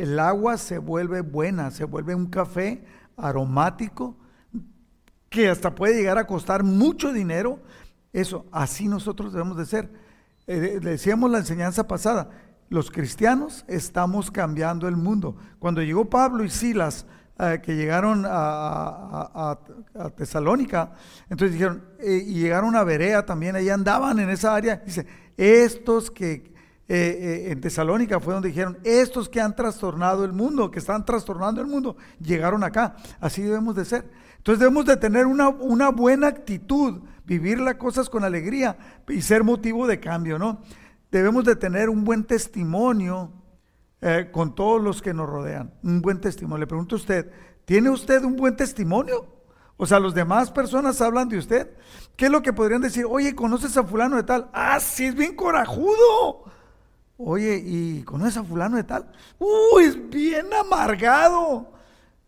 el 0.00 0.18
agua 0.18 0.56
se 0.56 0.78
vuelve 0.78 1.20
buena, 1.20 1.70
se 1.70 1.84
vuelve 1.84 2.14
un 2.14 2.26
café 2.26 2.86
aromático 3.18 4.16
que 5.30 5.48
hasta 5.48 5.74
puede 5.74 5.94
llegar 5.94 6.18
a 6.18 6.26
costar 6.26 6.62
mucho 6.62 7.12
dinero. 7.12 7.60
Eso, 8.12 8.44
así 8.52 8.88
nosotros 8.88 9.32
debemos 9.32 9.56
de 9.56 9.64
ser. 9.64 9.90
Eh, 10.46 10.80
decíamos 10.82 11.30
la 11.30 11.38
enseñanza 11.38 11.86
pasada, 11.86 12.30
los 12.68 12.90
cristianos 12.90 13.64
estamos 13.68 14.30
cambiando 14.30 14.88
el 14.88 14.96
mundo. 14.96 15.36
Cuando 15.58 15.82
llegó 15.82 16.10
Pablo 16.10 16.44
y 16.44 16.50
Silas, 16.50 17.06
eh, 17.38 17.60
que 17.62 17.74
llegaron 17.74 18.24
a, 18.28 19.58
Tesalónica, 20.16 20.92
entonces 21.30 21.52
dijeron, 21.52 21.84
eh, 21.98 22.22
y 22.26 22.34
llegaron 22.34 22.76
a 22.76 22.84
Berea 22.84 23.24
también, 23.24 23.56
ahí 23.56 23.70
andaban 23.70 24.18
en 24.18 24.28
esa 24.28 24.54
área, 24.54 24.76
dice, 24.84 25.06
estos 25.36 26.10
que 26.10 26.52
eh, 26.86 27.46
en 27.50 27.60
Tesalónica 27.60 28.18
fue 28.18 28.34
donde 28.34 28.48
dijeron, 28.48 28.76
estos 28.82 29.28
que 29.28 29.40
han 29.40 29.54
trastornado 29.54 30.24
el 30.24 30.32
mundo, 30.32 30.70
que 30.70 30.80
están 30.80 31.04
trastornando 31.04 31.60
el 31.60 31.68
mundo, 31.68 31.96
llegaron 32.20 32.64
acá. 32.64 32.96
Así 33.20 33.42
debemos 33.42 33.76
de 33.76 33.84
ser. 33.84 34.10
Entonces 34.40 34.60
debemos 34.60 34.86
de 34.86 34.96
tener 34.96 35.26
una, 35.26 35.50
una 35.50 35.90
buena 35.90 36.28
actitud, 36.28 37.02
vivir 37.26 37.60
las 37.60 37.74
cosas 37.74 38.08
con 38.08 38.24
alegría 38.24 38.74
y 39.06 39.20
ser 39.20 39.44
motivo 39.44 39.86
de 39.86 40.00
cambio, 40.00 40.38
¿no? 40.38 40.62
Debemos 41.10 41.44
de 41.44 41.56
tener 41.56 41.90
un 41.90 42.04
buen 42.04 42.24
testimonio 42.24 43.30
eh, 44.00 44.30
con 44.32 44.54
todos 44.54 44.80
los 44.80 45.02
que 45.02 45.12
nos 45.12 45.28
rodean. 45.28 45.74
Un 45.82 46.00
buen 46.00 46.22
testimonio. 46.22 46.60
Le 46.60 46.66
pregunto 46.66 46.94
a 46.94 46.98
usted, 46.98 47.30
¿tiene 47.66 47.90
usted 47.90 48.24
un 48.24 48.34
buen 48.34 48.56
testimonio? 48.56 49.26
O 49.76 49.84
sea, 49.84 50.00
los 50.00 50.14
demás 50.14 50.50
personas 50.50 51.02
hablan 51.02 51.28
de 51.28 51.36
usted. 51.36 51.76
¿Qué 52.16 52.24
es 52.24 52.32
lo 52.32 52.40
que 52.40 52.54
podrían 52.54 52.80
decir? 52.80 53.04
Oye, 53.06 53.34
¿conoces 53.34 53.76
a 53.76 53.84
fulano 53.84 54.16
de 54.16 54.22
tal? 54.22 54.48
Ah, 54.54 54.80
sí, 54.80 55.04
es 55.04 55.14
bien 55.14 55.36
corajudo. 55.36 56.44
Oye, 57.18 57.62
¿y 57.62 58.02
conoces 58.04 58.38
a 58.38 58.44
fulano 58.44 58.76
de 58.76 58.84
tal? 58.84 59.12
Uy, 59.38 59.84
es 59.84 60.08
bien 60.08 60.46
amargado. 60.54 61.79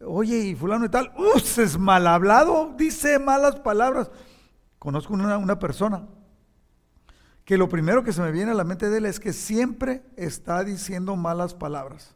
Oye, 0.06 0.38
¿y 0.38 0.54
fulano 0.54 0.84
de 0.84 0.88
tal? 0.88 1.12
Uy, 1.16 1.42
es 1.42 1.78
mal 1.78 2.06
hablado, 2.06 2.74
dice 2.76 3.18
malas 3.18 3.56
palabras. 3.56 4.10
Conozco 4.78 5.14
una, 5.14 5.38
una 5.38 5.58
persona 5.58 6.06
que 7.44 7.58
lo 7.58 7.68
primero 7.68 8.04
que 8.04 8.12
se 8.12 8.22
me 8.22 8.32
viene 8.32 8.52
a 8.52 8.54
la 8.54 8.64
mente 8.64 8.88
de 8.88 8.98
él 8.98 9.06
es 9.06 9.20
que 9.20 9.32
siempre 9.32 10.02
está 10.16 10.64
diciendo 10.64 11.16
malas 11.16 11.54
palabras. 11.54 12.14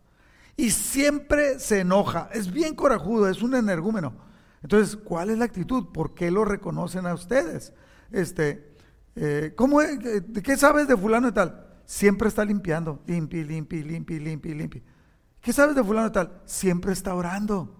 Y 0.57 0.71
siempre 0.71 1.59
se 1.59 1.81
enoja. 1.81 2.29
Es 2.33 2.51
bien 2.51 2.75
corajudo, 2.75 3.29
es 3.29 3.43
un 3.43 3.55
energúmeno. 3.55 4.15
Entonces, 4.63 4.97
¿cuál 4.97 5.31
es 5.31 5.39
la 5.39 5.45
actitud? 5.45 5.87
¿Por 5.93 6.15
qué 6.15 6.31
lo 6.31 6.45
reconocen 6.45 7.07
a 7.07 7.15
ustedes? 7.15 7.73
Este, 8.11 8.75
eh, 9.15 9.53
¿cómo 9.55 9.81
¿Qué 10.43 10.57
sabes 10.57 10.89
de 10.89 10.97
fulano 10.97 11.27
de 11.27 11.33
tal? 11.33 11.67
siempre 11.87 12.29
está 12.29 12.45
limpiando, 12.45 13.01
limpi, 13.07 13.45
limpi, 13.45 13.83
limpi, 13.83 14.19
limpi, 14.19 14.55
limpi. 14.55 14.83
¿Qué 15.47 15.53
sabes 15.53 15.77
de 15.77 15.85
fulano 15.85 16.09
de 16.09 16.13
tal? 16.13 16.43
Siempre 16.45 16.93
está 16.93 17.15
orando. 17.15 17.73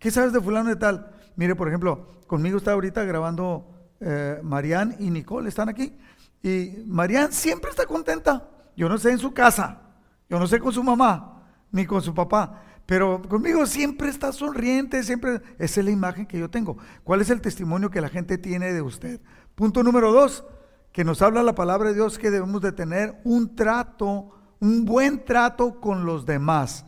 ¿Qué 0.00 0.10
sabes 0.10 0.32
de 0.32 0.40
fulano 0.40 0.68
de 0.68 0.74
tal? 0.74 1.12
Mire, 1.36 1.54
por 1.54 1.68
ejemplo, 1.68 2.08
conmigo 2.26 2.58
está 2.58 2.72
ahorita 2.72 3.04
grabando 3.04 3.70
eh, 4.00 4.40
Marianne 4.42 4.96
y 4.98 5.10
Nicole, 5.10 5.48
están 5.48 5.68
aquí. 5.68 5.96
Y 6.42 6.82
Marianne 6.88 7.32
siempre 7.32 7.70
está 7.70 7.86
contenta. 7.86 8.50
Yo 8.76 8.88
no 8.88 8.98
sé 8.98 9.12
en 9.12 9.20
su 9.20 9.32
casa, 9.32 9.80
yo 10.28 10.40
no 10.40 10.48
sé 10.48 10.58
con 10.58 10.72
su 10.72 10.82
mamá, 10.82 11.44
ni 11.70 11.86
con 11.86 12.02
su 12.02 12.12
papá, 12.12 12.64
pero 12.84 13.22
conmigo 13.28 13.64
siempre 13.64 14.08
está 14.08 14.32
sonriente, 14.32 15.04
siempre, 15.04 15.40
esa 15.60 15.78
es 15.78 15.86
la 15.86 15.92
imagen 15.92 16.26
que 16.26 16.40
yo 16.40 16.50
tengo. 16.50 16.78
¿Cuál 17.04 17.20
es 17.20 17.30
el 17.30 17.40
testimonio 17.40 17.92
que 17.92 18.00
la 18.00 18.08
gente 18.08 18.38
tiene 18.38 18.72
de 18.72 18.82
usted? 18.82 19.20
Punto 19.54 19.84
número 19.84 20.10
dos, 20.10 20.44
que 20.90 21.04
nos 21.04 21.22
habla 21.22 21.44
la 21.44 21.54
palabra 21.54 21.90
de 21.90 21.94
Dios 21.94 22.18
que 22.18 22.32
debemos 22.32 22.60
de 22.60 22.72
tener 22.72 23.20
un 23.22 23.54
trato, 23.54 24.32
un 24.64 24.86
buen 24.86 25.24
trato 25.24 25.78
con 25.78 26.06
los 26.06 26.24
demás. 26.24 26.86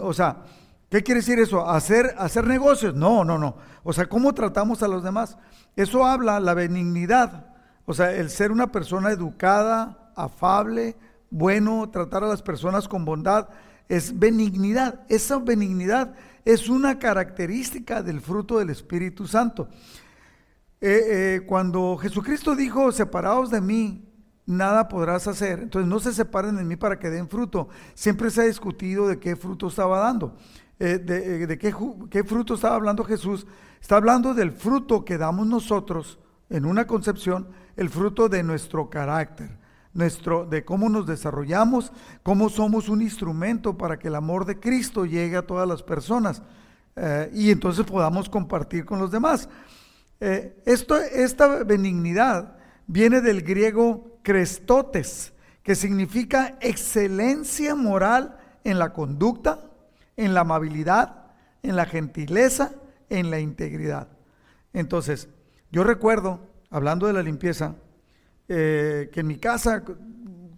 O 0.00 0.14
sea, 0.14 0.44
¿qué 0.88 1.02
quiere 1.02 1.20
decir 1.20 1.38
eso? 1.38 1.68
¿Hacer, 1.68 2.14
hacer 2.16 2.46
negocios? 2.46 2.94
No, 2.94 3.22
no, 3.22 3.38
no. 3.38 3.56
O 3.84 3.92
sea, 3.92 4.06
¿cómo 4.06 4.32
tratamos 4.32 4.82
a 4.82 4.88
los 4.88 5.04
demás? 5.04 5.36
Eso 5.76 6.06
habla 6.06 6.40
la 6.40 6.54
benignidad. 6.54 7.46
O 7.84 7.92
sea, 7.92 8.12
el 8.12 8.30
ser 8.30 8.50
una 8.50 8.72
persona 8.72 9.10
educada, 9.10 10.10
afable, 10.16 10.96
bueno, 11.30 11.90
tratar 11.90 12.24
a 12.24 12.28
las 12.28 12.40
personas 12.40 12.88
con 12.88 13.04
bondad, 13.04 13.48
es 13.88 14.18
benignidad. 14.18 15.00
Esa 15.10 15.38
benignidad 15.38 16.14
es 16.46 16.70
una 16.70 16.98
característica 16.98 18.02
del 18.02 18.22
fruto 18.22 18.58
del 18.58 18.70
Espíritu 18.70 19.26
Santo. 19.26 19.68
Eh, 20.80 21.02
eh, 21.08 21.40
cuando 21.46 21.98
Jesucristo 21.98 22.56
dijo, 22.56 22.90
separados 22.90 23.50
de 23.50 23.60
mí, 23.60 24.11
nada 24.46 24.88
podrás 24.88 25.26
hacer, 25.26 25.60
entonces 25.60 25.88
no 25.88 26.00
se 26.00 26.12
separen 26.12 26.56
de 26.56 26.64
mí 26.64 26.76
para 26.76 26.98
que 26.98 27.10
den 27.10 27.28
fruto. 27.28 27.68
Siempre 27.94 28.30
se 28.30 28.42
ha 28.42 28.44
discutido 28.44 29.08
de 29.08 29.18
qué 29.18 29.36
fruto 29.36 29.68
estaba 29.68 29.98
dando, 30.00 30.36
eh, 30.78 30.98
de, 30.98 31.58
qué, 31.58 31.74
qué, 32.10 32.24
fruto 32.24 32.54
estaba 32.54 32.76
hablando 32.76 33.04
Jesús. 33.04 33.46
Está 33.80 33.96
hablando 33.96 34.34
del 34.34 34.52
fruto 34.52 35.04
que 35.04 35.18
damos 35.18 35.46
nosotros 35.46 36.18
en 36.50 36.64
una 36.64 36.86
concepción, 36.86 37.48
el 37.76 37.88
fruto 37.88 38.28
de 38.28 38.42
nuestro 38.42 38.90
carácter, 38.90 39.58
nuestro, 39.94 40.44
de 40.44 40.64
cómo 40.64 40.88
nos 40.88 41.06
desarrollamos, 41.06 41.92
cómo 42.22 42.48
somos 42.48 42.88
un 42.88 43.02
instrumento 43.02 43.76
para 43.76 43.98
que 43.98 44.08
el 44.08 44.14
amor 44.14 44.44
de 44.44 44.60
Cristo 44.60 45.04
llegue 45.04 45.36
a 45.36 45.46
todas 45.46 45.66
las 45.66 45.82
personas 45.82 46.42
y 47.32 47.50
entonces 47.50 47.86
podamos 47.86 48.28
compartir 48.28 48.84
con 48.84 48.98
los 48.98 49.10
demás. 49.10 49.48
Eh, 50.24 50.62
esto, 50.66 50.96
esta 50.96 51.64
benignidad 51.64 52.56
viene 52.86 53.20
del 53.20 53.42
griego 53.42 54.18
crestotes, 54.22 55.32
que 55.62 55.74
significa 55.74 56.56
excelencia 56.60 57.74
moral 57.74 58.38
en 58.64 58.78
la 58.78 58.92
conducta, 58.92 59.70
en 60.16 60.34
la 60.34 60.40
amabilidad, 60.40 61.26
en 61.62 61.76
la 61.76 61.86
gentileza, 61.86 62.72
en 63.08 63.30
la 63.30 63.40
integridad. 63.40 64.08
Entonces, 64.72 65.28
yo 65.70 65.84
recuerdo, 65.84 66.40
hablando 66.70 67.06
de 67.06 67.12
la 67.12 67.22
limpieza, 67.22 67.76
eh, 68.48 69.10
que 69.12 69.20
en 69.20 69.26
mi 69.26 69.38
casa 69.38 69.82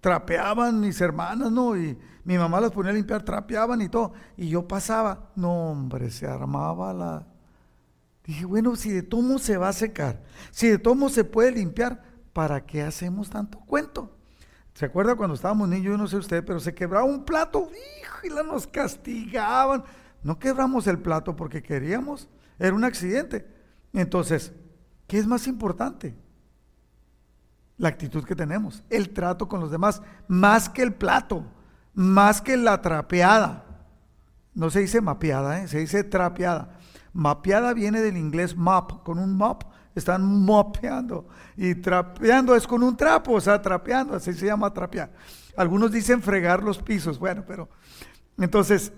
trapeaban 0.01 0.81
mis 0.81 1.01
hermanas, 1.01 1.51
¿no? 1.51 1.77
Y 1.77 1.99
mi 2.25 2.39
mamá 2.39 2.61
las 2.61 2.71
ponía 2.71 2.91
a 2.91 2.95
limpiar, 2.95 3.23
trapeaban 3.23 3.81
y 3.83 3.89
todo. 3.89 4.13
Y 4.37 4.49
yo 4.49 4.67
pasaba, 4.67 5.31
no, 5.37 5.71
hombre, 5.71 6.11
se 6.11 6.27
armaba 6.27 6.93
la, 6.93 7.27
Dije, 8.25 8.47
bueno, 8.47 8.75
si 8.75 8.91
de 8.91 9.03
tomo 9.03 9.39
se 9.39 9.59
va 9.59 9.69
a 9.69 9.73
secar, 9.75 10.23
si 10.51 10.69
de 10.69 10.79
tomo 10.79 11.11
se 11.11 11.25
puede 11.25 11.53
limpiar, 11.53 12.03
¿para 12.35 12.67
qué 12.67 12.83
hacemos 12.83 13.31
tanto 13.31 13.59
cuento? 13.61 14.11
¿Se 14.75 14.85
acuerda 14.85 15.15
cuando 15.15 15.35
estábamos 15.35 15.69
niños? 15.69 15.85
Yo 15.87 15.97
no 15.97 16.09
sé 16.09 16.17
usted, 16.17 16.45
pero 16.45 16.61
se 16.61 16.75
quebraba 16.75 17.05
un 17.05 17.25
plato, 17.25 17.71
hijo, 18.03 18.19
y 18.25 18.29
la 18.29 18.43
nos 18.43 18.67
castigaban. 18.67 19.85
No 20.23 20.39
quebramos 20.39 20.87
el 20.89 20.99
plato 20.99 21.37
porque 21.37 21.63
queríamos, 21.63 22.29
era 22.59 22.75
un 22.75 22.85
accidente. 22.85 23.47
Entonces, 23.93 24.53
¿qué 25.07 25.19
es 25.19 25.27
más 25.27 25.47
importante? 25.47 26.17
La 27.79 27.89
actitud 27.89 28.25
que 28.25 28.35
tenemos, 28.35 28.83
el 28.91 29.11
trato 29.11 29.49
con 29.49 29.61
los 29.61 29.71
demás, 29.71 30.03
más 30.27 30.69
que 30.69 30.83
el 30.83 30.93
plato, 30.93 31.45
más 31.95 32.41
que 32.41 32.57
la 32.57 32.83
trapeada. 32.83 33.65
No 34.55 34.71
se 34.71 34.81
dice 34.81 35.01
mapeada, 35.01 35.63
¿eh? 35.63 35.69
se 35.69 35.79
dice 35.79 36.03
trapeada. 36.03 36.79
Mapeada 37.13 37.75
viene 37.75 38.01
del 38.01 38.17
inglés 38.17 38.57
mop, 38.57 39.05
con 39.05 39.21
un 39.21 39.37
mop 39.37 39.63
están 39.95 40.25
mopeando. 40.25 41.29
Y 41.57 41.75
trapeando 41.77 42.55
es 42.55 42.67
con 42.67 42.83
un 42.83 42.97
trapo, 42.97 43.33
o 43.33 43.41
sea, 43.41 43.61
trapeando, 43.61 44.15
así 44.15 44.33
se 44.33 44.47
llama 44.47 44.73
trapear. 44.73 45.13
Algunos 45.57 45.93
dicen 45.93 46.23
fregar 46.23 46.63
los 46.63 46.79
pisos, 46.79 47.19
bueno, 47.19 47.45
pero 47.47 47.69
entonces, 48.39 48.93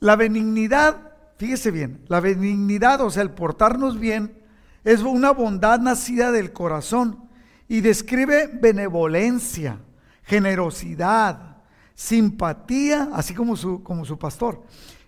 la 0.00 0.16
benignidad, 0.16 1.12
fíjese 1.36 1.70
bien, 1.70 2.02
la 2.08 2.20
benignidad, 2.20 3.00
o 3.02 3.10
sea, 3.10 3.22
el 3.22 3.30
portarnos 3.30 3.98
bien, 3.98 4.42
es 4.84 5.02
una 5.02 5.32
bondad 5.32 5.80
nacida 5.80 6.32
del 6.32 6.52
corazón 6.52 7.28
y 7.68 7.82
describe 7.82 8.46
benevolencia, 8.46 9.80
generosidad, 10.22 11.58
simpatía, 11.94 13.10
así 13.12 13.34
como 13.34 13.56
su, 13.56 13.82
como 13.82 14.04
su 14.04 14.18
pastor 14.18 14.62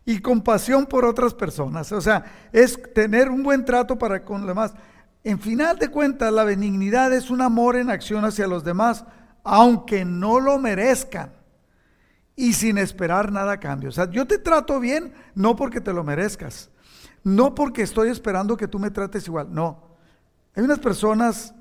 y 0.05 0.21
compasión 0.21 0.87
por 0.87 1.05
otras 1.05 1.35
personas. 1.35 1.93
O 1.93 2.01
sea, 2.01 2.25
es 2.53 2.81
tener 2.93 3.29
un 3.29 3.43
buen 3.43 3.65
trato 3.65 3.99
para 3.99 4.25
con 4.25 4.41
los 4.41 4.49
demás. 4.49 4.75
En 5.23 5.39
final 5.39 5.79
de 5.79 5.89
cuentas, 5.89 6.33
la 6.33 6.45
benignidad 6.45 7.13
es 7.13 7.31
un 7.31 7.43
amor 7.43 7.77
en 7.77 7.91
acción 7.91 8.25
hacia 8.25 8.47
los 8.47 8.65
demás, 8.65 9.05
aunque 9.45 10.05
no 10.05 10.41
lo 10.41 10.59
merezcan 10.59 11.33
y 12.37 12.55
sin 12.55 12.79
esperar 12.79 13.31
nada 13.31 13.53
a 13.53 13.61
cambio. 13.61 13.91
O 13.91 13.93
sea, 13.93 14.11
yo 14.11 14.27
te 14.27 14.39
trato 14.39 14.81
bien 14.81 15.13
no 15.35 15.57
porque 15.57 15.81
te 15.81 15.93
lo 15.93 16.03
merezcas, 16.05 16.71
no 17.23 17.55
porque 17.55 17.83
estoy 17.83 18.09
esperando 18.09 18.57
que 18.57 18.69
tú 18.69 18.79
me 18.79 18.91
trates 18.91 19.27
igual, 19.27 19.53
no. 19.53 19.91
Hay 20.55 20.63
unas 20.65 20.79
personas, 20.79 21.55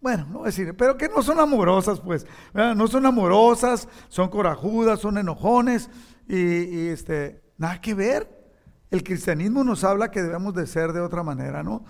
bueno, 0.00 0.26
no 0.30 0.38
voy 0.38 0.44
a 0.44 0.46
decir, 0.46 0.74
pero 0.76 0.96
que 0.96 1.08
no 1.08 1.22
son 1.22 1.40
amorosas, 1.40 2.00
pues, 2.00 2.26
no 2.54 2.86
son 2.86 3.04
amorosas, 3.04 3.86
son 4.08 4.30
corajudas, 4.30 5.00
son 5.00 5.18
enojones, 5.18 5.90
y, 6.26 6.88
este, 6.88 7.42
nada 7.58 7.80
que 7.80 7.92
ver. 7.92 8.39
El 8.90 9.04
cristianismo 9.04 9.62
nos 9.62 9.84
habla 9.84 10.10
que 10.10 10.22
debemos 10.22 10.54
de 10.54 10.66
ser 10.66 10.92
de 10.92 11.00
otra 11.00 11.22
manera, 11.22 11.62
¿no? 11.62 11.84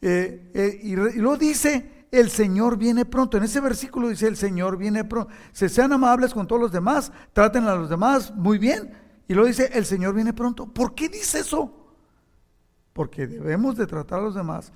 Eh, 0.00 0.50
eh, 0.54 0.80
y, 0.82 0.94
lo 0.96 1.36
dice, 1.36 2.06
el 2.10 2.30
Señor 2.30 2.76
viene 2.76 3.04
pronto. 3.04 3.36
En 3.36 3.42
ese 3.42 3.60
versículo 3.60 4.08
dice, 4.08 4.28
el 4.28 4.36
Señor 4.36 4.76
viene 4.76 5.04
pronto. 5.04 5.32
Se 5.52 5.68
sean 5.68 5.92
amables 5.92 6.32
con 6.32 6.46
todos 6.46 6.60
los 6.60 6.72
demás, 6.72 7.10
traten 7.32 7.66
a 7.66 7.74
los 7.74 7.88
demás 7.88 8.32
muy 8.34 8.58
bien. 8.58 8.92
Y 9.26 9.34
lo 9.34 9.46
dice, 9.46 9.70
el 9.72 9.84
Señor 9.84 10.14
viene 10.14 10.32
pronto. 10.32 10.66
¿Por 10.66 10.94
qué 10.94 11.08
dice 11.08 11.40
eso? 11.40 11.72
Porque 12.92 13.26
debemos 13.26 13.76
de 13.76 13.86
tratar 13.86 14.20
a 14.20 14.22
los 14.22 14.34
demás, 14.34 14.72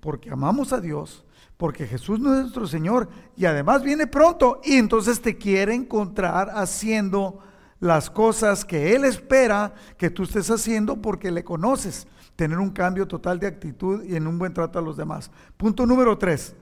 porque 0.00 0.30
amamos 0.30 0.72
a 0.72 0.80
Dios, 0.80 1.24
porque 1.56 1.86
Jesús 1.86 2.18
no 2.18 2.34
es 2.34 2.40
nuestro 2.40 2.66
Señor 2.66 3.08
y 3.36 3.44
además 3.44 3.82
viene 3.82 4.06
pronto 4.06 4.60
y 4.64 4.74
entonces 4.74 5.20
te 5.20 5.36
quiere 5.36 5.74
encontrar 5.74 6.50
haciendo 6.54 7.40
las 7.80 8.10
cosas 8.10 8.64
que 8.64 8.94
Él 8.94 9.04
espera 9.04 9.74
que 9.96 10.10
tú 10.10 10.24
estés 10.24 10.50
haciendo 10.50 10.96
porque 11.00 11.30
le 11.30 11.44
conoces. 11.44 12.06
Tener 12.36 12.58
un 12.58 12.70
cambio 12.70 13.06
total 13.06 13.38
de 13.40 13.48
actitud 13.48 14.04
y 14.04 14.14
en 14.14 14.26
un 14.26 14.38
buen 14.38 14.54
trato 14.54 14.78
a 14.78 14.82
los 14.82 14.96
demás. 14.96 15.30
Punto 15.56 15.86
número 15.86 16.18
tres. 16.18 16.54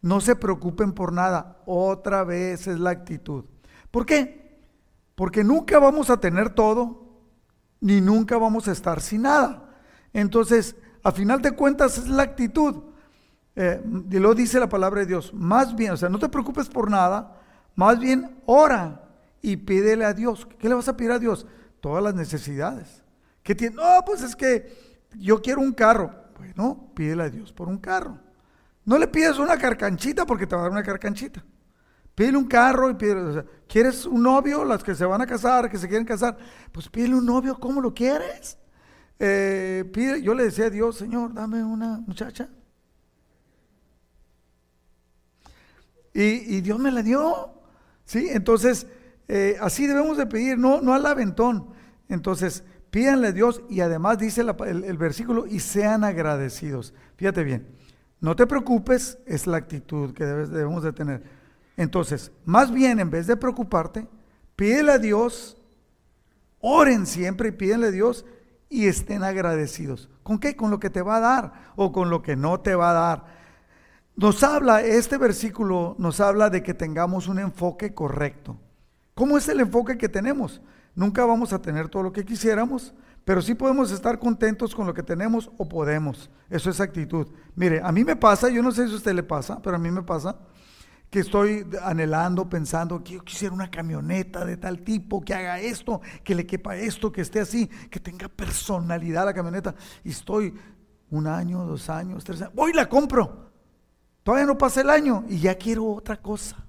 No 0.00 0.20
se 0.20 0.36
preocupen 0.36 0.92
por 0.92 1.12
nada. 1.12 1.62
Otra 1.66 2.24
vez 2.24 2.66
es 2.66 2.78
la 2.78 2.90
actitud. 2.90 3.44
¿Por 3.90 4.06
qué? 4.06 4.60
Porque 5.14 5.42
nunca 5.42 5.78
vamos 5.78 6.10
a 6.10 6.18
tener 6.18 6.50
todo, 6.50 7.20
ni 7.80 8.00
nunca 8.00 8.36
vamos 8.38 8.68
a 8.68 8.72
estar 8.72 9.00
sin 9.00 9.22
nada. 9.22 9.70
Entonces, 10.12 10.76
a 11.02 11.12
final 11.12 11.40
de 11.42 11.52
cuentas 11.52 11.98
es 11.98 12.08
la 12.08 12.22
actitud. 12.22 12.82
Eh, 13.56 13.80
y 14.10 14.18
lo 14.18 14.34
dice 14.34 14.58
la 14.58 14.68
palabra 14.68 15.00
de 15.00 15.06
Dios. 15.06 15.32
Más 15.32 15.74
bien, 15.74 15.92
o 15.92 15.96
sea, 15.96 16.08
no 16.08 16.18
te 16.18 16.28
preocupes 16.28 16.68
por 16.68 16.90
nada, 16.90 17.40
más 17.76 17.98
bien 17.98 18.40
ora 18.46 19.03
y 19.44 19.58
pídele 19.58 20.06
a 20.06 20.14
Dios. 20.14 20.48
¿Qué 20.58 20.70
le 20.70 20.74
vas 20.74 20.88
a 20.88 20.96
pedir 20.96 21.12
a 21.12 21.18
Dios? 21.18 21.46
Todas 21.80 22.02
las 22.02 22.14
necesidades. 22.14 23.04
¿Qué 23.42 23.54
tiene? 23.54 23.76
No, 23.76 24.02
pues 24.06 24.22
es 24.22 24.34
que 24.34 24.98
yo 25.18 25.42
quiero 25.42 25.60
un 25.60 25.74
carro. 25.74 26.10
Bueno, 26.38 26.90
pídele 26.94 27.24
a 27.24 27.28
Dios 27.28 27.52
por 27.52 27.68
un 27.68 27.76
carro. 27.76 28.18
No 28.86 28.96
le 28.96 29.06
pides 29.06 29.38
una 29.38 29.58
carcanchita 29.58 30.24
porque 30.24 30.46
te 30.46 30.54
va 30.54 30.62
a 30.62 30.64
dar 30.64 30.72
una 30.72 30.82
carcanchita. 30.82 31.44
Pídele 32.14 32.38
un 32.38 32.46
carro 32.46 32.88
y 32.88 32.94
pídele, 32.94 33.44
¿quieres 33.68 34.06
un 34.06 34.22
novio? 34.22 34.64
Las 34.64 34.82
que 34.82 34.94
se 34.94 35.04
van 35.04 35.20
a 35.20 35.26
casar, 35.26 35.70
que 35.70 35.76
se 35.76 35.88
quieren 35.88 36.06
casar, 36.06 36.38
pues 36.72 36.88
pídele 36.88 37.14
un 37.14 37.26
novio, 37.26 37.60
¿cómo 37.60 37.82
lo 37.82 37.92
quieres? 37.92 38.56
Eh, 39.18 39.84
pide, 39.92 40.22
yo 40.22 40.32
le 40.32 40.44
decía 40.44 40.66
a 40.66 40.70
Dios, 40.70 40.96
Señor, 40.96 41.34
dame 41.34 41.62
una 41.62 42.00
muchacha. 42.06 42.48
Y, 46.14 46.62
Dios 46.62 46.78
me 46.78 46.90
la 46.90 47.02
dio. 47.02 47.50
¿Sí? 48.06 48.28
Entonces, 48.30 48.86
eh, 49.28 49.56
así 49.60 49.86
debemos 49.86 50.16
de 50.16 50.26
pedir, 50.26 50.58
no, 50.58 50.80
no 50.80 50.94
al 50.94 51.06
aventón. 51.06 51.68
Entonces, 52.08 52.64
pídanle 52.90 53.28
a 53.28 53.32
Dios 53.32 53.62
y 53.68 53.80
además 53.80 54.18
dice 54.18 54.42
el, 54.42 54.98
versículo, 54.98 55.46
y 55.46 55.60
sean 55.60 56.04
agradecidos. 56.04 56.94
Fíjate 57.16 57.42
bien, 57.44 57.66
no 58.20 58.36
te 58.36 58.46
preocupes, 58.46 59.18
es 59.26 59.46
la 59.46 59.56
actitud 59.56 60.12
que 60.12 60.24
debes, 60.24 60.50
debemos 60.50 60.82
de 60.82 60.92
tener. 60.92 61.22
Entonces, 61.76 62.30
más 62.44 62.70
bien, 62.72 63.00
en 63.00 63.10
vez 63.10 63.26
de 63.26 63.36
preocuparte, 63.36 64.06
pídele 64.54 64.92
a 64.92 64.98
Dios, 64.98 65.56
oren 66.60 67.06
siempre 67.06 67.48
y 67.48 67.52
pídenle 67.52 67.88
a 67.88 67.90
Dios 67.90 68.24
y 68.68 68.86
estén 68.86 69.22
agradecidos. 69.22 70.08
¿Con 70.22 70.38
qué? 70.38 70.56
Con 70.56 70.70
lo 70.70 70.78
que 70.78 70.90
te 70.90 71.02
va 71.02 71.16
a 71.16 71.20
dar 71.20 71.52
o 71.76 71.92
con 71.92 72.10
lo 72.10 72.22
que 72.22 72.36
no 72.36 72.60
te 72.60 72.74
va 72.74 72.90
a 72.90 72.94
dar. 72.94 73.24
Nos 74.16 74.42
habla, 74.44 74.82
este 74.82 75.18
versículo 75.18 75.96
nos 75.98 76.20
habla 76.20 76.48
de 76.48 76.62
que 76.62 76.74
tengamos 76.74 77.26
un 77.26 77.40
enfoque 77.40 77.92
correcto. 77.92 78.56
¿Cómo 79.14 79.38
es 79.38 79.48
el 79.48 79.60
enfoque 79.60 79.96
que 79.96 80.08
tenemos? 80.08 80.60
Nunca 80.94 81.24
vamos 81.24 81.52
a 81.52 81.60
tener 81.60 81.88
todo 81.88 82.02
lo 82.02 82.12
que 82.12 82.24
quisiéramos, 82.24 82.94
pero 83.24 83.40
sí 83.40 83.54
podemos 83.54 83.90
estar 83.90 84.18
contentos 84.18 84.74
con 84.74 84.86
lo 84.86 84.94
que 84.94 85.02
tenemos 85.02 85.50
o 85.56 85.68
podemos. 85.68 86.30
Eso 86.50 86.70
es 86.70 86.80
actitud. 86.80 87.28
Mire, 87.54 87.80
a 87.82 87.90
mí 87.90 88.04
me 88.04 88.16
pasa, 88.16 88.48
yo 88.48 88.62
no 88.62 88.70
sé 88.70 88.86
si 88.86 88.92
a 88.92 88.96
usted 88.96 89.14
le 89.14 89.22
pasa, 89.22 89.60
pero 89.62 89.76
a 89.76 89.78
mí 89.78 89.90
me 89.90 90.02
pasa 90.02 90.36
que 91.10 91.20
estoy 91.20 91.64
anhelando, 91.80 92.48
pensando 92.48 93.04
que 93.04 93.14
yo 93.14 93.22
quisiera 93.22 93.54
una 93.54 93.70
camioneta 93.70 94.44
de 94.44 94.56
tal 94.56 94.80
tipo, 94.80 95.24
que 95.24 95.32
haga 95.32 95.60
esto, 95.60 96.00
que 96.24 96.34
le 96.34 96.44
quepa 96.44 96.76
esto, 96.76 97.12
que 97.12 97.20
esté 97.20 97.38
así, 97.38 97.68
que 97.88 98.00
tenga 98.00 98.28
personalidad 98.28 99.24
la 99.24 99.32
camioneta. 99.32 99.76
Y 100.02 100.10
estoy 100.10 100.52
un 101.10 101.28
año, 101.28 101.64
dos 101.64 101.88
años, 101.88 102.24
tres 102.24 102.42
años, 102.42 102.54
voy 102.54 102.72
y 102.72 102.74
la 102.74 102.88
compro. 102.88 103.52
Todavía 104.24 104.46
no 104.46 104.58
pasa 104.58 104.80
el 104.80 104.90
año 104.90 105.24
y 105.28 105.38
ya 105.38 105.54
quiero 105.54 105.86
otra 105.86 106.16
cosa. 106.16 106.66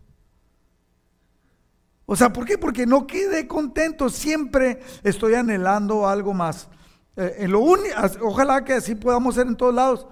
O 2.05 2.15
sea, 2.15 2.31
¿por 2.31 2.45
qué? 2.45 2.57
Porque 2.57 2.85
no 2.85 3.07
quedé 3.07 3.47
contento, 3.47 4.09
siempre 4.09 4.79
estoy 5.03 5.33
anhelando 5.33 6.07
algo 6.07 6.33
más. 6.33 6.69
Eh, 7.15 7.35
en 7.39 7.51
lo 7.51 7.61
ojalá 8.21 8.63
que 8.63 8.73
así 8.73 8.95
podamos 8.95 9.35
ser 9.35 9.47
en 9.47 9.55
todos 9.55 9.73
lados, 9.73 10.07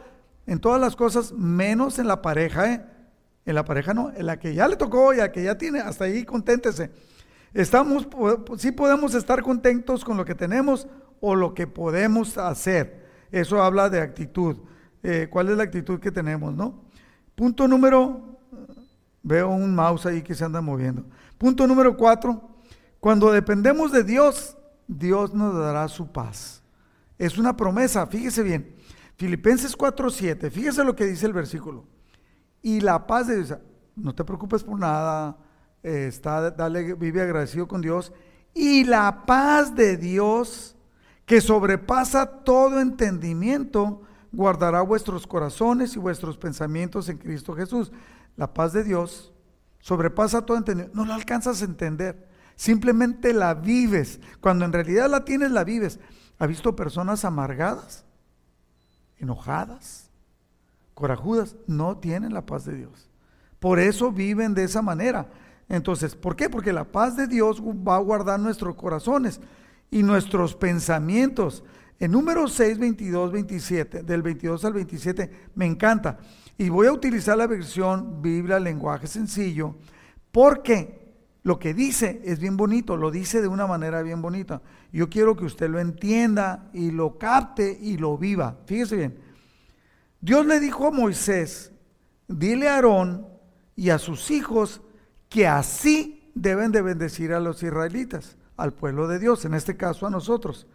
en 0.48 0.60
todas 0.60 0.82
las 0.82 0.96
cosas, 0.96 1.32
menos 1.34 2.00
en 2.00 2.08
la 2.08 2.22
pareja, 2.22 2.72
¿eh? 2.72 2.86
En 3.46 3.56
la 3.56 3.66
pareja 3.66 3.94
no, 3.94 4.12
en 4.16 4.26
la 4.26 4.40
que 4.40 4.56
ya 4.56 4.68
le 4.68 4.78
tocó 4.78 5.14
y 5.14 5.20
a 5.20 5.32
que 5.32 5.44
ya 5.44 5.58
tiene, 5.58 5.80
hasta 5.80 6.06
ahí 6.06 6.24
conténtese. 6.24 6.92
Estamos, 7.54 8.08
sí 8.58 8.72
podemos 8.72 9.14
estar 9.14 9.44
contentos 9.44 10.04
con 10.04 10.18
lo 10.18 10.26
que 10.26 10.34
tenemos 10.34 10.88
o 11.20 11.36
lo 11.36 11.54
que 11.54 11.68
podemos 11.68 12.38
hacer. 12.38 13.06
Eso 13.32 13.62
habla 13.62 13.90
de 13.90 14.02
actitud. 14.02 14.58
Eh, 15.04 15.28
¿Cuál 15.30 15.50
es 15.50 15.58
la 15.58 15.64
actitud 15.64 16.00
que 16.00 16.12
tenemos, 16.12 16.54
no? 16.56 16.86
Punto 17.36 17.68
número, 17.68 18.40
veo 19.22 19.50
un 19.50 19.76
mouse 19.76 20.06
ahí 20.06 20.22
que 20.22 20.36
se 20.36 20.46
anda 20.46 20.62
moviendo. 20.62 21.04
Punto 21.44 21.68
número 21.68 21.98
cuatro, 21.98 22.42
cuando 23.02 23.30
dependemos 23.30 23.92
de 23.92 24.06
Dios, 24.06 24.56
Dios 24.88 25.34
nos 25.34 25.54
dará 25.54 25.90
su 25.90 26.10
paz. 26.10 26.64
Es 27.18 27.38
una 27.38 27.58
promesa, 27.58 28.08
fíjese 28.08 28.44
bien. 28.44 28.74
Filipenses 29.18 29.76
4:7, 29.76 30.50
fíjese 30.50 30.86
lo 30.86 30.96
que 30.96 31.04
dice 31.04 31.26
el 31.26 31.34
versículo. 31.34 31.84
Y 32.62 32.80
la 32.80 33.06
paz 33.06 33.28
de 33.28 33.44
Dios, 33.44 33.60
no 33.98 34.16
te 34.16 34.24
preocupes 34.24 34.64
por 34.64 34.80
nada, 34.80 35.36
eh, 35.84 36.06
está, 36.08 36.50
dale, 36.50 36.94
vive 36.94 37.22
agradecido 37.22 37.68
con 37.68 37.82
Dios. 37.82 38.14
Y 38.54 38.86
la 38.86 39.26
paz 39.26 39.76
de 39.76 39.98
Dios, 39.98 40.78
que 41.26 41.42
sobrepasa 41.42 42.26
todo 42.26 42.80
entendimiento, 42.80 44.02
guardará 44.32 44.82
vuestros 44.82 45.28
corazones 45.28 45.98
y 45.98 46.00
vuestros 46.00 46.38
pensamientos 46.38 47.10
en 47.10 47.18
Cristo 47.18 47.54
Jesús. 47.54 47.92
La 48.38 48.54
paz 48.54 48.72
de 48.72 48.86
Dios 48.86 49.33
sobrepasa 49.84 50.48
todo 50.48 50.58
entendimiento. 50.58 50.98
No 50.98 51.06
la 51.06 51.14
alcanzas 51.14 51.62
a 51.62 51.66
entender, 51.66 52.28
simplemente 52.56 53.34
la 53.34 53.54
vives. 53.54 54.20
Cuando 54.42 54.66
en 54.66 54.74
realidad 54.74 55.08
la 55.12 55.24
tienes, 55.24 55.52
la 55.52 55.64
vives. 55.64 56.00
¿Ha 56.40 56.48
visto 56.48 56.76
personas 56.76 57.24
amargadas? 57.24 58.04
¿Enojadas? 59.20 60.10
corajudas, 60.94 61.56
no 61.68 61.98
tienen 61.98 62.34
la 62.34 62.46
paz 62.46 62.66
de 62.66 62.76
Dios. 62.76 63.10
Por 63.60 63.80
eso 63.80 64.12
viven 64.12 64.54
de 64.54 64.64
esa 64.64 64.82
manera. 64.82 65.28
Entonces, 65.70 66.16
¿por 66.16 66.36
qué? 66.36 66.50
Porque 66.50 66.74
la 66.74 66.86
paz 66.86 67.16
de 67.16 67.28
Dios 67.28 67.62
va 67.62 67.96
a 67.96 68.00
guardar 68.00 68.40
nuestros 68.40 68.76
corazones 68.76 69.40
y 69.90 70.04
nuestros 70.04 70.56
pensamientos. 70.56 71.64
En 72.00 72.12
número 72.12 72.48
6, 72.48 72.80
22, 72.80 73.32
27, 73.32 74.04
del 74.04 74.22
22 74.22 74.66
al 74.66 74.74
27, 74.74 75.32
me 75.56 75.66
encanta. 75.66 76.18
Y 76.58 76.70
voy 76.70 76.88
a 76.88 76.92
utilizar 76.92 77.38
la 77.38 77.48
versión 77.48 78.22
Biblia, 78.22 78.60
lenguaje 78.60 79.08
sencillo, 79.08 79.76
porque 80.32 81.04
lo 81.44 81.60
que 81.60 81.74
dice 81.74 82.22
es 82.24 82.40
bien 82.40 82.56
bonito, 82.56 82.96
lo 82.96 83.12
dice 83.12 83.42
de 83.42 83.48
una 83.48 83.68
manera 83.68 84.02
bien 84.02 84.22
bonita. 84.22 84.62
Yo 84.92 85.10
quiero 85.10 85.36
que 85.36 85.46
usted 85.46 85.70
lo 85.70 85.80
entienda 85.80 86.70
y 86.74 86.92
lo 86.92 87.18
capte 87.18 87.78
y 87.82 87.98
lo 87.98 88.18
viva. 88.18 88.58
Fíjese 88.66 88.96
bien. 88.96 89.20
Dios 90.22 90.46
le 90.46 90.62
dijo 90.62 90.88
a 90.88 90.92
Moisés, 90.92 91.74
dile 92.28 92.70
a 92.70 92.76
Aarón 92.76 93.28
y 93.76 93.90
a 93.90 93.98
sus 93.98 94.32
hijos 94.32 94.82
que 95.28 95.48
así 95.48 96.32
deben 96.34 96.72
de 96.72 96.82
bendecir 96.82 97.34
a 97.34 97.42
los 97.42 97.62
israelitas, 97.62 98.38
al 98.56 98.74
pueblo 98.74 99.08
de 99.08 99.20
Dios, 99.20 99.44
en 99.44 99.54
este 99.54 99.76
caso 99.76 100.08
a 100.08 100.10
nosotros. 100.10 100.68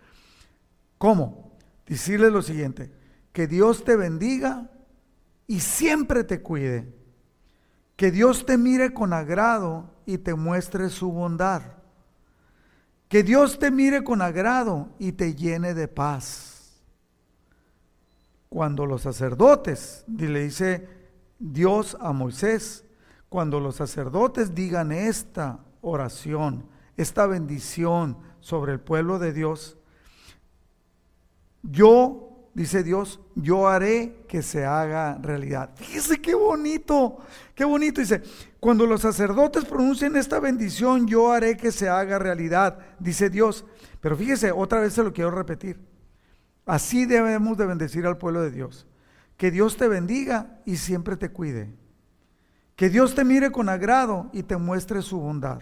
¿Cómo? 0.98 1.56
Decirle 1.86 2.30
lo 2.30 2.42
siguiente, 2.42 2.92
que 3.32 3.46
Dios 3.46 3.84
te 3.84 3.96
bendiga 3.96 4.70
y 5.46 5.60
siempre 5.60 6.24
te 6.24 6.42
cuide. 6.42 6.92
Que 7.96 8.10
Dios 8.10 8.44
te 8.44 8.58
mire 8.58 8.92
con 8.92 9.12
agrado 9.12 9.90
y 10.04 10.18
te 10.18 10.34
muestre 10.34 10.90
su 10.90 11.10
bondad. 11.10 11.62
Que 13.08 13.22
Dios 13.22 13.58
te 13.58 13.70
mire 13.70 14.04
con 14.04 14.20
agrado 14.20 14.90
y 14.98 15.12
te 15.12 15.34
llene 15.34 15.72
de 15.72 15.88
paz 15.88 16.58
cuando 18.48 18.86
los 18.86 19.02
sacerdotes, 19.02 20.04
le 20.06 20.44
dice 20.44 20.88
Dios 21.38 21.96
a 22.00 22.12
Moisés, 22.12 22.84
cuando 23.28 23.60
los 23.60 23.76
sacerdotes 23.76 24.54
digan 24.54 24.90
esta 24.90 25.60
oración, 25.82 26.66
esta 26.96 27.26
bendición 27.26 28.16
sobre 28.40 28.72
el 28.72 28.80
pueblo 28.80 29.18
de 29.18 29.32
Dios, 29.32 29.77
yo, 31.62 32.50
dice 32.54 32.82
Dios, 32.82 33.20
yo 33.34 33.68
haré 33.68 34.24
que 34.28 34.42
se 34.42 34.64
haga 34.64 35.18
realidad. 35.20 35.70
Fíjese 35.76 36.20
qué 36.20 36.34
bonito, 36.34 37.18
qué 37.54 37.64
bonito. 37.64 38.00
Dice, 38.00 38.22
cuando 38.60 38.86
los 38.86 39.00
sacerdotes 39.00 39.64
pronuncien 39.64 40.16
esta 40.16 40.40
bendición, 40.40 41.06
yo 41.06 41.32
haré 41.32 41.56
que 41.56 41.72
se 41.72 41.88
haga 41.88 42.18
realidad, 42.18 42.78
dice 42.98 43.30
Dios. 43.30 43.64
Pero 44.00 44.16
fíjese, 44.16 44.52
otra 44.52 44.80
vez 44.80 44.92
se 44.94 45.02
lo 45.02 45.12
quiero 45.12 45.30
repetir. 45.30 45.80
Así 46.66 47.06
debemos 47.06 47.56
de 47.56 47.66
bendecir 47.66 48.06
al 48.06 48.18
pueblo 48.18 48.42
de 48.42 48.50
Dios. 48.50 48.86
Que 49.36 49.50
Dios 49.50 49.76
te 49.76 49.88
bendiga 49.88 50.60
y 50.66 50.76
siempre 50.76 51.16
te 51.16 51.30
cuide. 51.30 51.72
Que 52.76 52.88
Dios 52.90 53.14
te 53.14 53.24
mire 53.24 53.50
con 53.50 53.68
agrado 53.68 54.30
y 54.32 54.42
te 54.42 54.56
muestre 54.56 55.02
su 55.02 55.18
bondad. 55.18 55.60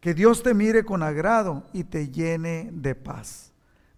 Que 0.00 0.14
Dios 0.14 0.42
te 0.42 0.54
mire 0.54 0.84
con 0.84 1.02
agrado 1.02 1.66
y 1.72 1.84
te 1.84 2.10
llene 2.10 2.70
de 2.72 2.94
paz. 2.94 3.47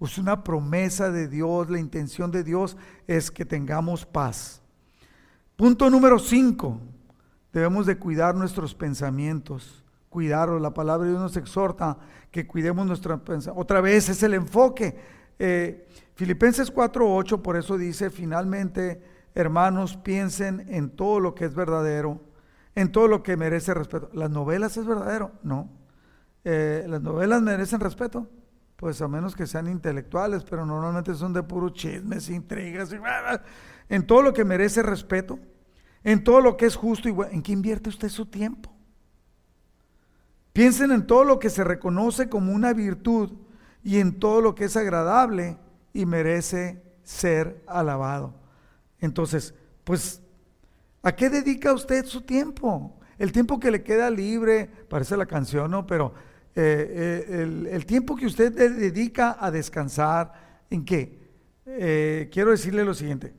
Es 0.00 0.16
una 0.16 0.42
promesa 0.42 1.10
de 1.10 1.28
Dios, 1.28 1.68
la 1.68 1.78
intención 1.78 2.30
de 2.30 2.42
Dios 2.42 2.76
es 3.06 3.30
que 3.30 3.44
tengamos 3.44 4.06
paz. 4.06 4.62
Punto 5.56 5.90
número 5.90 6.18
5. 6.18 6.80
Debemos 7.52 7.84
de 7.84 7.98
cuidar 7.98 8.34
nuestros 8.34 8.74
pensamientos. 8.74 9.84
Cuidarlos. 10.08 10.62
La 10.62 10.72
palabra 10.72 11.04
de 11.04 11.10
Dios 11.10 11.22
nos 11.22 11.36
exhorta 11.36 11.98
que 12.30 12.46
cuidemos 12.46 12.86
nuestros 12.86 13.20
pensamientos. 13.20 13.62
Otra 13.62 13.82
vez 13.82 14.08
es 14.08 14.22
el 14.22 14.32
enfoque. 14.32 14.96
Eh, 15.38 15.86
Filipenses 16.14 16.72
4:8 16.72 17.42
por 17.42 17.56
eso 17.56 17.76
dice, 17.76 18.08
finalmente, 18.08 19.02
hermanos, 19.34 19.98
piensen 19.98 20.66
en 20.70 20.90
todo 20.90 21.20
lo 21.20 21.34
que 21.34 21.44
es 21.44 21.54
verdadero, 21.54 22.20
en 22.74 22.90
todo 22.90 23.06
lo 23.06 23.22
que 23.22 23.36
merece 23.36 23.74
respeto. 23.74 24.08
¿Las 24.14 24.30
novelas 24.30 24.78
es 24.78 24.86
verdadero? 24.86 25.32
No. 25.42 25.68
Eh, 26.44 26.86
¿Las 26.88 27.02
novelas 27.02 27.42
merecen 27.42 27.80
respeto? 27.80 28.26
Pues 28.80 29.02
a 29.02 29.08
menos 29.08 29.36
que 29.36 29.46
sean 29.46 29.68
intelectuales, 29.68 30.42
pero 30.42 30.64
normalmente 30.64 31.14
son 31.14 31.34
de 31.34 31.42
puro 31.42 31.68
chismes, 31.68 32.30
intrigas, 32.30 32.90
y 32.90 32.96
en 33.94 34.06
todo 34.06 34.22
lo 34.22 34.32
que 34.32 34.42
merece 34.42 34.82
respeto, 34.82 35.38
en 36.02 36.24
todo 36.24 36.40
lo 36.40 36.56
que 36.56 36.64
es 36.64 36.76
justo 36.76 37.06
y 37.06 37.12
bueno. 37.12 37.30
¿En 37.30 37.42
qué 37.42 37.52
invierte 37.52 37.90
usted 37.90 38.08
su 38.08 38.24
tiempo? 38.24 38.74
Piensen 40.54 40.92
en 40.92 41.06
todo 41.06 41.24
lo 41.24 41.38
que 41.38 41.50
se 41.50 41.62
reconoce 41.62 42.30
como 42.30 42.54
una 42.54 42.72
virtud 42.72 43.34
y 43.84 43.98
en 43.98 44.18
todo 44.18 44.40
lo 44.40 44.54
que 44.54 44.64
es 44.64 44.78
agradable 44.78 45.58
y 45.92 46.06
merece 46.06 46.82
ser 47.02 47.62
alabado. 47.66 48.32
Entonces, 48.98 49.54
pues, 49.84 50.22
¿a 51.02 51.12
qué 51.12 51.28
dedica 51.28 51.74
usted 51.74 52.06
su 52.06 52.22
tiempo? 52.22 52.98
El 53.18 53.30
tiempo 53.30 53.60
que 53.60 53.70
le 53.70 53.82
queda 53.82 54.08
libre, 54.08 54.70
parece 54.88 55.18
la 55.18 55.26
canción, 55.26 55.70
¿no? 55.70 55.86
Pero 55.86 56.14
eh, 56.54 57.24
eh, 57.28 57.68
el, 57.70 57.86
tiempo 57.86 58.16
que 58.16 58.26
usted 58.26 58.52
dedica 58.52 59.36
a 59.38 59.50
descansar, 59.50 60.32
¿en 60.68 60.84
qué? 60.84 61.18
Eh, 61.64 62.28
quiero 62.32 62.50
decirle 62.50 62.84
lo 62.84 62.92
siguiente, 62.92 63.32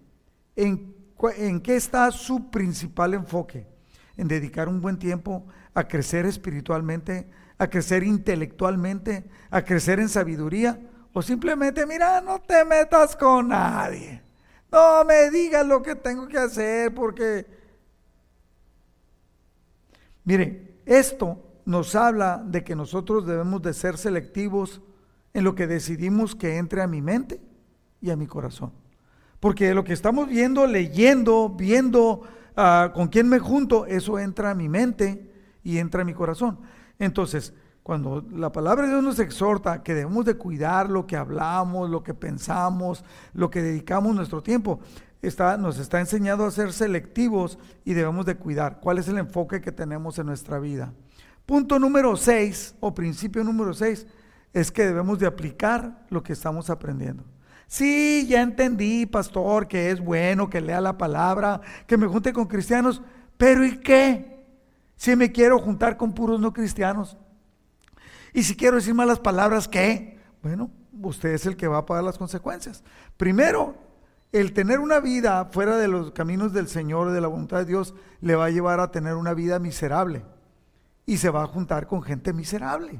¿en, 0.55 0.95
¿en 1.37 1.59
qué 1.59 1.75
está 1.75 2.09
su 2.11 2.49
principal 2.49 3.13
enfoque? 3.13 3.67
En 4.15 4.27
dedicar 4.27 4.69
un 4.69 4.81
buen 4.81 4.97
tiempo 4.97 5.45
a 5.73 5.87
crecer 5.87 6.25
espiritualmente, 6.25 7.29
a 7.57 7.67
crecer 7.67 8.03
intelectualmente, 8.03 9.25
a 9.49 9.63
crecer 9.63 9.99
en 9.99 10.07
sabiduría, 10.07 10.79
o 11.13 11.21
simplemente, 11.21 11.85
mira, 11.85 12.21
no 12.21 12.39
te 12.39 12.63
metas 12.63 13.15
con 13.17 13.49
nadie. 13.49 14.21
No 14.71 15.03
me 15.03 15.29
digas 15.29 15.65
lo 15.65 15.81
que 15.81 15.95
tengo 15.95 16.27
que 16.27 16.37
hacer 16.37 16.93
porque... 16.93 17.45
Mire, 20.23 20.77
esto 20.85 21.50
nos 21.71 21.95
habla 21.95 22.43
de 22.45 22.63
que 22.63 22.75
nosotros 22.75 23.25
debemos 23.25 23.61
de 23.61 23.73
ser 23.73 23.97
selectivos 23.97 24.81
en 25.33 25.43
lo 25.43 25.55
que 25.55 25.65
decidimos 25.65 26.35
que 26.35 26.57
entre 26.57 26.81
a 26.81 26.87
mi 26.87 27.01
mente 27.01 27.41
y 28.01 28.09
a 28.09 28.15
mi 28.15 28.27
corazón. 28.27 28.73
Porque 29.39 29.73
lo 29.73 29.83
que 29.83 29.93
estamos 29.93 30.27
viendo, 30.27 30.67
leyendo, 30.67 31.49
viendo 31.49 32.21
ah, 32.55 32.91
con 32.93 33.07
quién 33.07 33.27
me 33.27 33.39
junto, 33.39 33.85
eso 33.85 34.19
entra 34.19 34.51
a 34.51 34.55
mi 34.55 34.69
mente 34.69 35.31
y 35.63 35.77
entra 35.77 36.01
a 36.01 36.05
mi 36.05 36.13
corazón. 36.13 36.59
Entonces, 36.99 37.53
cuando 37.81 38.23
la 38.31 38.51
palabra 38.51 38.83
de 38.83 38.89
Dios 38.91 39.03
nos 39.03 39.19
exhorta 39.19 39.81
que 39.81 39.95
debemos 39.95 40.25
de 40.25 40.35
cuidar 40.35 40.89
lo 40.89 41.07
que 41.07 41.17
hablamos, 41.17 41.89
lo 41.89 42.03
que 42.03 42.13
pensamos, 42.13 43.03
lo 43.33 43.49
que 43.49 43.63
dedicamos 43.63 44.13
nuestro 44.13 44.43
tiempo, 44.43 44.81
está, 45.21 45.57
nos 45.57 45.79
está 45.79 45.99
enseñando 45.99 46.45
a 46.45 46.51
ser 46.51 46.73
selectivos 46.73 47.57
y 47.83 47.93
debemos 47.93 48.25
de 48.25 48.35
cuidar 48.35 48.79
cuál 48.79 48.99
es 48.99 49.07
el 49.07 49.17
enfoque 49.17 49.61
que 49.61 49.71
tenemos 49.71 50.19
en 50.19 50.27
nuestra 50.27 50.59
vida. 50.59 50.93
Punto 51.45 51.79
número 51.79 52.15
6 52.15 52.75
o 52.79 52.93
principio 52.93 53.43
número 53.43 53.73
6 53.73 54.07
es 54.53 54.71
que 54.71 54.85
debemos 54.85 55.19
de 55.19 55.27
aplicar 55.27 56.05
lo 56.09 56.23
que 56.23 56.33
estamos 56.33 56.69
aprendiendo. 56.69 57.23
Sí, 57.67 58.27
ya 58.27 58.41
entendí, 58.41 59.05
pastor, 59.05 59.67
que 59.67 59.91
es 59.91 60.01
bueno 60.01 60.49
que 60.49 60.59
lea 60.59 60.81
la 60.81 60.97
palabra, 60.97 61.61
que 61.87 61.97
me 61.97 62.07
junte 62.07 62.33
con 62.33 62.47
cristianos, 62.47 63.01
pero 63.37 63.65
¿y 63.65 63.77
qué? 63.77 64.43
Si 64.97 65.15
me 65.15 65.31
quiero 65.31 65.57
juntar 65.57 65.95
con 65.95 66.13
puros 66.13 66.39
no 66.39 66.51
cristianos. 66.51 67.17
Y 68.33 68.43
si 68.43 68.55
quiero 68.55 68.75
decir 68.75 68.93
malas 68.93 69.19
palabras, 69.19 69.67
¿qué? 69.67 70.19
Bueno, 70.43 70.69
usted 71.01 71.29
es 71.29 71.45
el 71.45 71.55
que 71.55 71.67
va 71.67 71.79
a 71.79 71.85
pagar 71.85 72.03
las 72.03 72.17
consecuencias. 72.17 72.83
Primero, 73.17 73.75
el 74.31 74.53
tener 74.53 74.79
una 74.79 74.99
vida 74.99 75.45
fuera 75.45 75.77
de 75.77 75.87
los 75.87 76.11
caminos 76.11 76.53
del 76.53 76.67
Señor, 76.67 77.11
de 77.11 77.21
la 77.21 77.27
voluntad 77.27 77.57
de 77.57 77.65
Dios, 77.65 77.93
le 78.21 78.35
va 78.35 78.45
a 78.45 78.49
llevar 78.49 78.79
a 78.79 78.91
tener 78.91 79.15
una 79.15 79.33
vida 79.33 79.59
miserable. 79.59 80.23
Y 81.05 81.17
se 81.17 81.29
va 81.29 81.43
a 81.43 81.47
juntar 81.47 81.87
con 81.87 82.01
gente 82.01 82.33
miserable. 82.33 82.99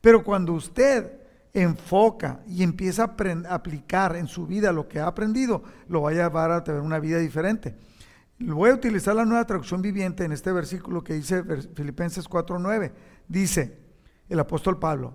Pero 0.00 0.22
cuando 0.22 0.52
usted 0.52 1.20
enfoca 1.52 2.40
y 2.46 2.62
empieza 2.62 3.04
a 3.04 3.54
aplicar 3.54 4.16
en 4.16 4.26
su 4.26 4.46
vida 4.46 4.72
lo 4.72 4.88
que 4.88 5.00
ha 5.00 5.06
aprendido, 5.06 5.62
lo 5.88 6.02
va 6.02 6.10
a 6.10 6.14
llevar 6.14 6.50
a 6.50 6.64
tener 6.64 6.80
una 6.80 6.98
vida 6.98 7.18
diferente. 7.18 7.76
Voy 8.38 8.70
a 8.70 8.74
utilizar 8.74 9.14
la 9.14 9.24
nueva 9.24 9.46
traducción 9.46 9.82
viviente 9.82 10.24
en 10.24 10.32
este 10.32 10.50
versículo 10.50 11.04
que 11.04 11.14
dice 11.14 11.44
Filipenses 11.74 12.28
4:9. 12.28 12.92
Dice 13.28 13.78
el 14.28 14.40
apóstol 14.40 14.78
Pablo, 14.78 15.14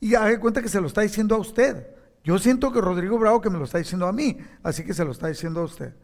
y 0.00 0.14
haga 0.14 0.38
cuenta 0.40 0.62
que 0.62 0.68
se 0.68 0.80
lo 0.80 0.86
está 0.86 1.02
diciendo 1.02 1.34
a 1.34 1.38
usted. 1.38 1.86
Yo 2.24 2.38
siento 2.38 2.72
que 2.72 2.80
Rodrigo 2.80 3.18
Bravo 3.18 3.40
que 3.40 3.50
me 3.50 3.58
lo 3.58 3.64
está 3.64 3.78
diciendo 3.78 4.06
a 4.06 4.12
mí, 4.12 4.38
así 4.62 4.84
que 4.84 4.94
se 4.94 5.04
lo 5.04 5.12
está 5.12 5.28
diciendo 5.28 5.60
a 5.60 5.64
usted. 5.64 5.94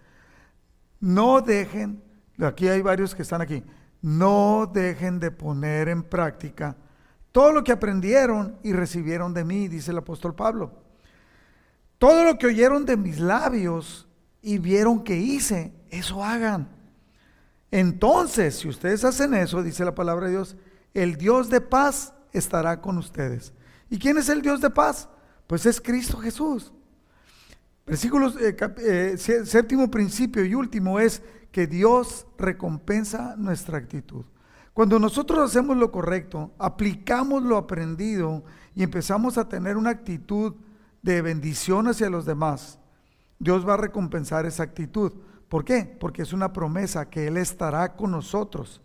No 1.01 1.41
dejen, 1.41 2.03
aquí 2.39 2.69
hay 2.69 2.83
varios 2.83 3.15
que 3.15 3.23
están 3.23 3.41
aquí, 3.41 3.65
no 4.03 4.71
dejen 4.73 5.21
de 5.21 5.31
poner 5.31 5.89
en 5.89 6.03
práctica 6.03 6.77
todo 7.33 7.53
lo 7.53 7.63
que 7.63 7.73
aprendieron 7.73 8.59
y 8.63 8.73
recibieron 8.73 9.33
de 9.35 9.45
mí, 9.45 9.69
dice 9.69 9.93
el 9.93 9.99
apóstol 9.99 10.35
Pablo. 10.35 10.73
Todo 11.99 12.25
lo 12.25 12.39
que 12.39 12.47
oyeron 12.47 12.85
de 12.87 12.97
mis 12.97 13.21
labios 13.21 14.09
y 14.43 14.59
vieron 14.59 15.05
que 15.05 15.17
hice, 15.17 15.73
eso 15.91 16.25
hagan. 16.25 16.69
Entonces, 17.71 18.57
si 18.57 18.69
ustedes 18.69 19.05
hacen 19.05 19.35
eso, 19.35 19.63
dice 19.63 19.85
la 19.85 19.95
palabra 19.95 20.27
de 20.27 20.33
Dios, 20.33 20.57
el 20.93 21.17
Dios 21.17 21.51
de 21.51 21.61
paz 21.61 22.15
estará 22.33 22.81
con 22.81 22.99
ustedes. 22.99 23.53
¿Y 23.91 23.99
quién 23.99 24.19
es 24.19 24.29
el 24.29 24.43
Dios 24.43 24.61
de 24.61 24.71
paz? 24.71 25.09
Pues 25.47 25.67
es 25.67 25.81
Cristo 25.81 26.19
Jesús. 26.19 26.73
Versículo 27.91 28.33
eh, 28.39 28.57
eh, 28.79 29.17
séptimo 29.19 29.91
principio 29.91 30.45
y 30.45 30.55
último 30.55 31.01
es 31.01 31.23
que 31.51 31.67
Dios 31.67 32.25
recompensa 32.39 33.35
nuestra 33.37 33.79
actitud. 33.79 34.25
Cuando 34.73 35.01
nosotros 35.01 35.41
hacemos 35.41 35.77
lo 35.77 35.91
correcto, 35.91 36.53
aplicamos 36.57 37.43
lo 37.43 37.57
aprendido 37.57 38.45
y 38.77 38.85
empezamos 38.85 39.39
a 39.39 39.49
tener 39.49 39.77
una 39.77 39.91
actitud 39.91 40.55
de 41.03 41.21
bendición 41.21 41.89
hacia 41.89 42.09
los 42.09 42.25
demás, 42.25 42.79
Dios 43.41 43.69
va 43.69 43.75
a 43.75 43.79
recompensar 43.79 44.47
esa 44.47 44.63
actitud. 44.63 45.13
¿Por 45.49 45.65
qué? 45.65 45.83
Porque 45.99 46.23
es 46.23 46.33
una 46.33 46.53
promesa 46.53 47.11
que 47.11 47.27
Él 47.27 47.39
estará 47.39 47.97
con 47.97 48.13
nosotros. 48.13 48.81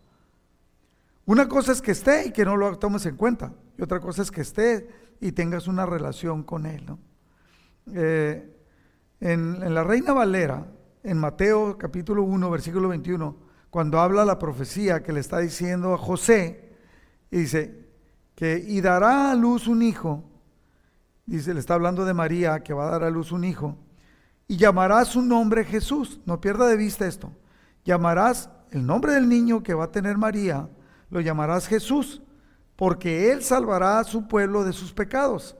Una 1.27 1.47
cosa 1.47 1.73
es 1.73 1.81
que 1.83 1.91
esté 1.91 2.29
y 2.29 2.31
que 2.31 2.43
no 2.43 2.57
lo 2.57 2.75
tomes 2.79 3.05
en 3.05 3.17
cuenta. 3.17 3.53
Y 3.77 3.83
otra 3.83 3.99
cosa 3.99 4.23
es 4.23 4.31
que 4.31 4.41
esté 4.41 4.89
y 5.21 5.31
tengas 5.31 5.67
una 5.67 5.85
relación 5.85 6.41
con 6.41 6.65
Él. 6.65 6.87
Eh, 7.93 8.54
en, 9.19 9.73
la 9.73 9.83
Reina 9.83 10.13
Valera, 10.13 10.65
en 11.03 11.17
Mateo 11.17 11.77
capítulo 11.77 12.23
1, 12.23 12.49
versículo 12.49 12.89
21, 12.89 13.35
cuando 13.69 13.99
habla 13.99 14.25
la 14.25 14.39
profecía 14.39 15.03
que 15.03 15.13
le 15.13 15.19
está 15.19 15.39
diciendo 15.39 15.93
a 15.93 15.97
José, 15.97 16.77
y 17.31 17.39
dice 17.39 17.85
que 18.35 18.63
y 18.65 18.81
dará 18.81 19.31
a 19.31 19.35
luz 19.35 19.67
un 19.67 19.81
hijo, 19.81 20.23
dice, 21.25 21.53
le 21.53 21.59
está 21.59 21.73
hablando 21.73 22.05
de 22.05 22.13
María 22.13 22.61
que 22.61 22.73
va 22.73 22.87
a 22.87 22.91
dar 22.91 23.03
a 23.03 23.09
luz 23.09 23.31
un 23.31 23.43
hijo, 23.43 23.77
y 24.47 24.57
llamarás 24.57 25.09
su 25.09 25.21
nombre 25.21 25.63
Jesús. 25.63 26.19
No 26.25 26.39
pierda 26.39 26.67
de 26.67 26.77
vista 26.77 27.07
esto. 27.07 27.31
Llamarás 27.83 28.49
el 28.71 28.85
nombre 28.85 29.13
del 29.13 29.27
niño 29.27 29.63
que 29.63 29.73
va 29.73 29.85
a 29.85 29.91
tener 29.91 30.17
María, 30.17 30.69
lo 31.09 31.21
llamarás 31.21 31.67
Jesús, 31.67 32.21
porque 32.75 33.31
él 33.31 33.41
salvará 33.41 33.99
a 33.99 34.03
su 34.03 34.27
pueblo 34.27 34.63
de 34.63 34.73
sus 34.73 34.91
pecados. 34.91 35.55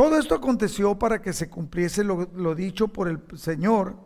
Todo 0.00 0.16
esto 0.16 0.34
aconteció 0.34 0.98
para 0.98 1.20
que 1.20 1.34
se 1.34 1.50
cumpliese 1.50 2.04
lo, 2.04 2.54
dicho 2.54 2.88
por 2.88 3.06
el 3.06 3.20
Señor 3.36 3.96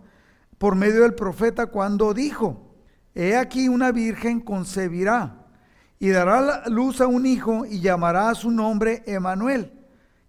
por 0.59 0.75
medio 0.75 1.03
del 1.03 1.15
profeta 1.15 1.67
cuando 1.67 2.13
dijo, 2.13 2.75
he 3.15 3.37
aquí 3.37 3.69
una 3.69 3.93
virgen 3.93 4.41
concebirá 4.41 5.47
y 6.01 6.09
dará 6.09 6.69
luz 6.69 7.01
a 7.01 7.07
un 7.07 7.27
hijo 7.27 7.65
y 7.65 7.79
llamará 7.79 8.31
a 8.31 8.35
su 8.35 8.51
nombre 8.51 9.05
Emanuel, 9.07 9.71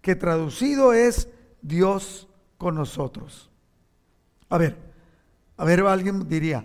que 0.02 0.14
traducido 0.14 0.92
es 0.92 1.28
Dios 1.62 2.28
con 2.58 2.76
nosotros. 2.76 3.50
A 4.48 4.58
ver, 4.58 4.78
a 5.56 5.64
ver, 5.64 5.80
alguien 5.80 6.28
diría, 6.28 6.64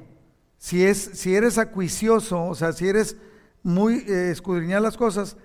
si, 0.59 0.85
es, 0.85 1.09
si 1.15 1.33
eres 1.33 1.57
acuicioso, 1.57 2.45
o 2.45 2.53
sea, 2.53 2.71
si 2.71 2.87
eres 2.87 3.17
muy 3.63 4.05
eh, 4.07 4.29
escudriñar 4.29 4.83
las 4.83 4.95
cosas, 4.95 5.37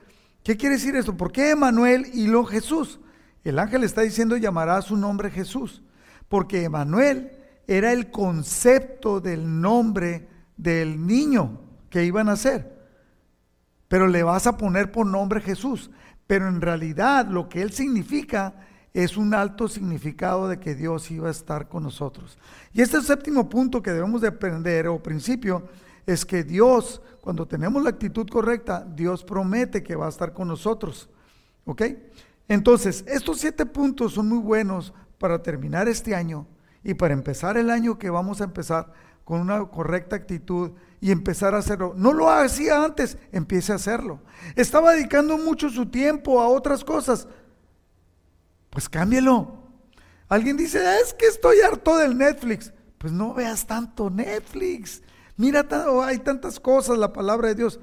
¿qué 0.42 0.58
quiere 0.58 0.74
decir 0.74 0.94
esto? 0.94 1.16
¿Por 1.16 1.32
qué 1.32 1.52
Emanuel 1.52 2.10
y 2.12 2.26
lo 2.26 2.44
Jesús? 2.44 3.00
El 3.48 3.60
ángel 3.60 3.84
está 3.84 4.00
diciendo 4.00 4.36
llamará 4.36 4.82
su 4.82 4.96
nombre 4.96 5.30
Jesús, 5.30 5.80
porque 6.28 6.64
Emanuel 6.64 7.30
era 7.68 7.92
el 7.92 8.10
concepto 8.10 9.20
del 9.20 9.60
nombre 9.60 10.28
del 10.56 11.06
niño 11.06 11.60
que 11.88 12.04
iban 12.04 12.28
a 12.28 12.34
ser. 12.34 12.76
Pero 13.86 14.08
le 14.08 14.24
vas 14.24 14.48
a 14.48 14.56
poner 14.56 14.90
por 14.90 15.06
nombre 15.06 15.40
Jesús. 15.40 15.92
Pero 16.26 16.48
en 16.48 16.60
realidad 16.60 17.28
lo 17.28 17.48
que 17.48 17.62
él 17.62 17.70
significa 17.70 18.66
es 18.92 19.16
un 19.16 19.32
alto 19.32 19.68
significado 19.68 20.48
de 20.48 20.58
que 20.58 20.74
Dios 20.74 21.08
iba 21.12 21.28
a 21.28 21.30
estar 21.30 21.68
con 21.68 21.84
nosotros. 21.84 22.38
Y 22.72 22.80
este 22.80 23.00
séptimo 23.00 23.48
punto 23.48 23.80
que 23.80 23.92
debemos 23.92 24.22
de 24.22 24.28
aprender 24.28 24.88
o 24.88 25.00
principio 25.00 25.68
es 26.04 26.26
que 26.26 26.42
Dios, 26.42 27.00
cuando 27.20 27.46
tenemos 27.46 27.80
la 27.80 27.90
actitud 27.90 28.28
correcta, 28.28 28.84
Dios 28.84 29.22
promete 29.22 29.84
que 29.84 29.94
va 29.94 30.06
a 30.06 30.08
estar 30.08 30.32
con 30.32 30.48
nosotros. 30.48 31.08
¿Ok? 31.64 31.82
Entonces, 32.48 33.04
estos 33.06 33.38
siete 33.38 33.66
puntos 33.66 34.14
son 34.14 34.28
muy 34.28 34.38
buenos 34.38 34.92
para 35.18 35.42
terminar 35.42 35.88
este 35.88 36.14
año 36.14 36.46
Y 36.84 36.94
para 36.94 37.14
empezar 37.14 37.56
el 37.56 37.70
año 37.70 37.98
que 37.98 38.10
vamos 38.10 38.40
a 38.40 38.44
empezar 38.44 38.92
con 39.24 39.40
una 39.40 39.64
correcta 39.66 40.14
actitud 40.14 40.70
y 41.00 41.10
empezar 41.10 41.52
a 41.54 41.58
hacerlo. 41.58 41.94
No 41.96 42.12
lo 42.12 42.30
hacía 42.30 42.84
antes, 42.84 43.18
empiece 43.32 43.72
a 43.72 43.74
hacerlo. 43.74 44.20
Estaba 44.54 44.92
dedicando 44.92 45.36
mucho 45.36 45.68
su 45.68 45.86
tiempo 45.86 46.40
a 46.40 46.46
otras 46.46 46.84
cosas. 46.84 47.26
Pues 48.70 48.88
cámbielo. 48.88 49.64
Alguien 50.28 50.56
dice, 50.56 50.80
es 51.00 51.12
que 51.12 51.26
estoy 51.26 51.60
harto 51.60 51.96
del 51.96 52.16
Netflix. 52.16 52.72
Pues 52.98 53.12
no 53.12 53.34
veas 53.34 53.66
tanto 53.66 54.10
Netflix. 54.10 55.02
Mira, 55.36 55.66
hay 56.04 56.18
tantas 56.18 56.60
cosas, 56.60 56.96
la 56.96 57.12
palabra 57.12 57.48
de 57.48 57.56
Dios. 57.56 57.80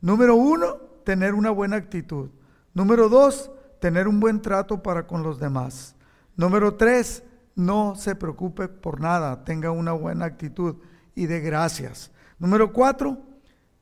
Número 0.00 0.36
uno, 0.36 0.76
tener 1.04 1.34
una 1.34 1.50
buena 1.50 1.74
actitud. 1.74 2.30
Número 2.72 3.08
dos, 3.08 3.50
tener 3.84 4.08
un 4.08 4.18
buen 4.18 4.40
trato 4.40 4.82
para 4.82 5.06
con 5.06 5.22
los 5.22 5.38
demás. 5.38 5.94
Número 6.36 6.74
tres, 6.74 7.22
no 7.54 7.94
se 7.96 8.16
preocupe 8.16 8.66
por 8.66 8.98
nada, 8.98 9.44
tenga 9.44 9.72
una 9.72 9.92
buena 9.92 10.24
actitud 10.24 10.76
y 11.14 11.26
de 11.26 11.40
gracias. 11.40 12.10
Número 12.38 12.72
cuatro, 12.72 13.18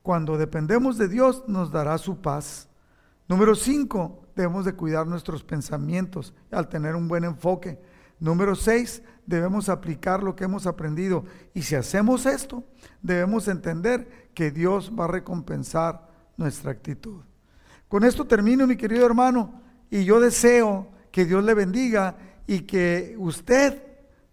cuando 0.02 0.36
dependemos 0.36 0.98
de 0.98 1.06
Dios 1.06 1.44
nos 1.46 1.70
dará 1.70 1.98
su 1.98 2.20
paz. 2.20 2.68
Número 3.28 3.54
cinco, 3.54 4.26
debemos 4.34 4.64
de 4.64 4.72
cuidar 4.72 5.06
nuestros 5.06 5.44
pensamientos 5.44 6.34
al 6.50 6.68
tener 6.68 6.96
un 6.96 7.06
buen 7.06 7.22
enfoque. 7.22 7.80
Número 8.18 8.56
seis, 8.56 9.04
debemos 9.24 9.68
aplicar 9.68 10.20
lo 10.20 10.34
que 10.34 10.42
hemos 10.42 10.66
aprendido. 10.66 11.26
Y 11.54 11.62
si 11.62 11.76
hacemos 11.76 12.26
esto, 12.26 12.64
debemos 13.02 13.46
entender 13.46 14.32
que 14.34 14.50
Dios 14.50 14.90
va 14.98 15.04
a 15.04 15.12
recompensar 15.12 16.08
nuestra 16.36 16.72
actitud. 16.72 17.20
Con 17.86 18.02
esto 18.02 18.26
termino, 18.26 18.66
mi 18.66 18.76
querido 18.76 19.06
hermano, 19.06 19.62
y 19.92 20.04
yo 20.04 20.20
deseo 20.20 20.88
que 21.10 21.26
Dios 21.26 21.44
le 21.44 21.52
bendiga 21.52 22.16
y 22.46 22.60
que 22.60 23.14
usted 23.18 23.82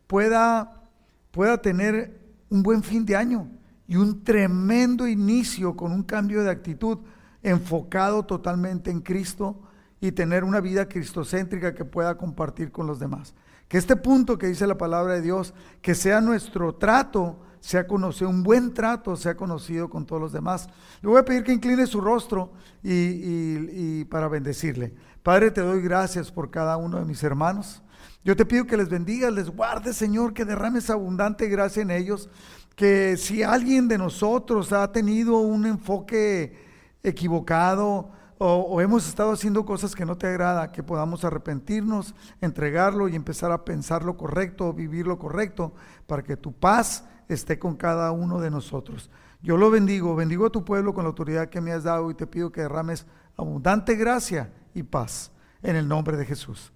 pueda, 0.08 0.84
pueda 1.32 1.62
tener 1.62 2.18
un 2.50 2.64
buen 2.64 2.82
fin 2.82 3.06
de 3.06 3.18
año 3.18 3.50
y 3.86 3.98
un 3.98 4.24
tremendo 4.24 5.06
inicio 5.06 5.76
con 5.76 5.92
un 5.92 6.04
cambio 6.04 6.44
de 6.44 6.50
actitud 6.50 7.00
enfocado 7.44 8.24
totalmente 8.24 8.90
en 8.90 9.02
Cristo 9.02 9.60
y 10.00 10.14
tener 10.14 10.46
una 10.46 10.62
vida 10.62 10.88
cristocéntrica 10.88 11.76
que 11.76 11.84
pueda 11.84 12.16
compartir 12.16 12.72
con 12.72 12.88
los 12.88 12.98
demás. 12.98 13.36
Que 13.68 13.78
este 13.78 13.98
punto 13.98 14.38
que 14.38 14.48
dice 14.48 14.66
la 14.66 14.78
palabra 14.78 15.16
de 15.16 15.22
Dios, 15.22 15.54
que 15.82 15.94
sea 15.94 16.22
nuestro 16.22 16.76
trato, 16.76 17.38
sea 17.60 17.86
conocido, 17.86 18.30
un 18.30 18.44
buen 18.44 18.74
trato 18.74 19.18
sea 19.18 19.36
conocido 19.36 19.90
con 19.90 20.06
todos 20.06 20.22
los 20.22 20.32
demás. 20.32 20.70
Le 21.02 21.10
voy 21.10 21.20
a 21.20 21.26
pedir 21.26 21.44
que 21.44 21.52
incline 21.52 21.86
su 21.86 22.00
rostro 22.00 22.54
y, 22.82 22.94
y 22.94 24.06
para 24.06 24.30
bendecirle. 24.30 24.94
Padre, 25.24 25.52
te 25.52 25.62
doy 25.62 25.82
gracias 25.82 26.32
por 26.32 26.50
cada 26.50 26.78
uno 26.78 26.98
de 26.98 27.06
mis 27.06 27.22
hermanos. 27.24 27.82
Yo 28.24 28.36
te 28.36 28.46
pido 28.46 28.66
que 28.66 28.78
les 28.78 28.90
bendiga, 28.90 29.30
les 29.30 29.50
guarde, 29.50 29.94
Señor, 29.94 30.34
que 30.34 30.46
derrames 30.46 30.90
abundante 30.90 31.48
gracia 31.48 31.82
en 31.82 31.92
ellos. 31.92 32.30
Que 32.76 33.18
si 33.18 33.44
alguien 33.44 33.88
de 33.90 33.98
nosotros 33.98 34.72
ha 34.72 34.90
tenido 34.92 35.40
un 35.40 35.66
enfoque 35.66 36.58
equivocado 37.04 38.12
o, 38.38 38.80
hemos 38.80 39.06
estado 39.06 39.34
haciendo 39.34 39.66
cosas 39.66 39.94
que 39.94 40.06
no 40.06 40.18
te 40.18 40.28
agrada, 40.28 40.72
que 40.72 40.82
podamos 40.82 41.26
arrepentirnos, 41.26 42.16
entregarlo 42.40 43.10
y 43.10 43.16
empezar 43.16 43.52
a 43.52 43.66
pensar 43.66 44.04
lo 44.04 44.16
correcto, 44.16 44.72
vivir 44.72 45.06
lo 45.06 45.20
correcto, 45.20 45.74
para 46.08 46.24
que 46.24 46.38
tu 46.38 46.54
paz 46.54 47.04
esté 47.28 47.60
con 47.60 47.76
cada 47.76 48.12
uno 48.12 48.40
de 48.40 48.50
nosotros. 48.50 49.10
Yo 49.42 49.58
lo 49.58 49.70
bendigo, 49.70 50.16
bendigo 50.16 50.46
a 50.46 50.52
tu 50.52 50.64
pueblo 50.64 50.94
con 50.94 51.04
la 51.04 51.10
autoridad 51.10 51.50
que 51.50 51.60
me 51.60 51.74
has 51.74 51.84
dado 51.84 52.10
y 52.12 52.14
te 52.14 52.28
pido 52.28 52.52
que 52.52 52.62
derrames 52.62 53.06
abundante 53.36 53.96
gracia 53.96 54.54
y 54.74 54.84
paz 54.84 55.32
en 55.62 55.76
el 55.76 55.88
nombre 55.88 56.18
de 56.18 56.26
Jesús. 56.26 56.72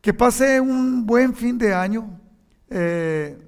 Que 0.00 0.14
pase 0.14 0.60
un 0.60 1.06
buen 1.06 1.34
fin 1.34 1.58
de 1.58 1.74
año. 1.74 2.20
Eh, 2.70 3.38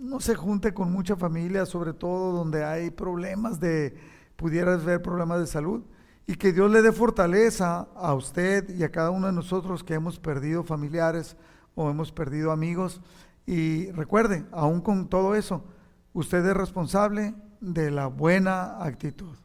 no 0.00 0.20
se 0.20 0.34
junte 0.34 0.74
con 0.74 0.90
mucha 0.90 1.16
familia, 1.16 1.66
sobre 1.66 1.92
todo 1.92 2.32
donde 2.32 2.64
hay 2.64 2.90
problemas 2.90 3.60
de, 3.60 3.96
pudieras 4.36 4.84
ver 4.84 5.02
problemas 5.02 5.40
de 5.40 5.46
salud. 5.46 5.82
Y 6.26 6.36
que 6.36 6.52
Dios 6.52 6.70
le 6.70 6.82
dé 6.82 6.92
fortaleza 6.92 7.88
a 7.96 8.14
usted 8.14 8.70
y 8.76 8.84
a 8.84 8.90
cada 8.90 9.10
uno 9.10 9.26
de 9.26 9.32
nosotros 9.32 9.82
que 9.82 9.94
hemos 9.94 10.18
perdido 10.18 10.62
familiares 10.62 11.36
o 11.74 11.90
hemos 11.90 12.12
perdido 12.12 12.52
amigos. 12.52 13.00
Y 13.46 13.90
recuerde, 13.92 14.44
aún 14.52 14.80
con 14.80 15.08
todo 15.08 15.34
eso, 15.34 15.64
usted 16.12 16.44
es 16.46 16.56
responsable 16.56 17.34
de 17.60 17.90
la 17.90 18.06
buena 18.06 18.82
actitud. 18.82 19.36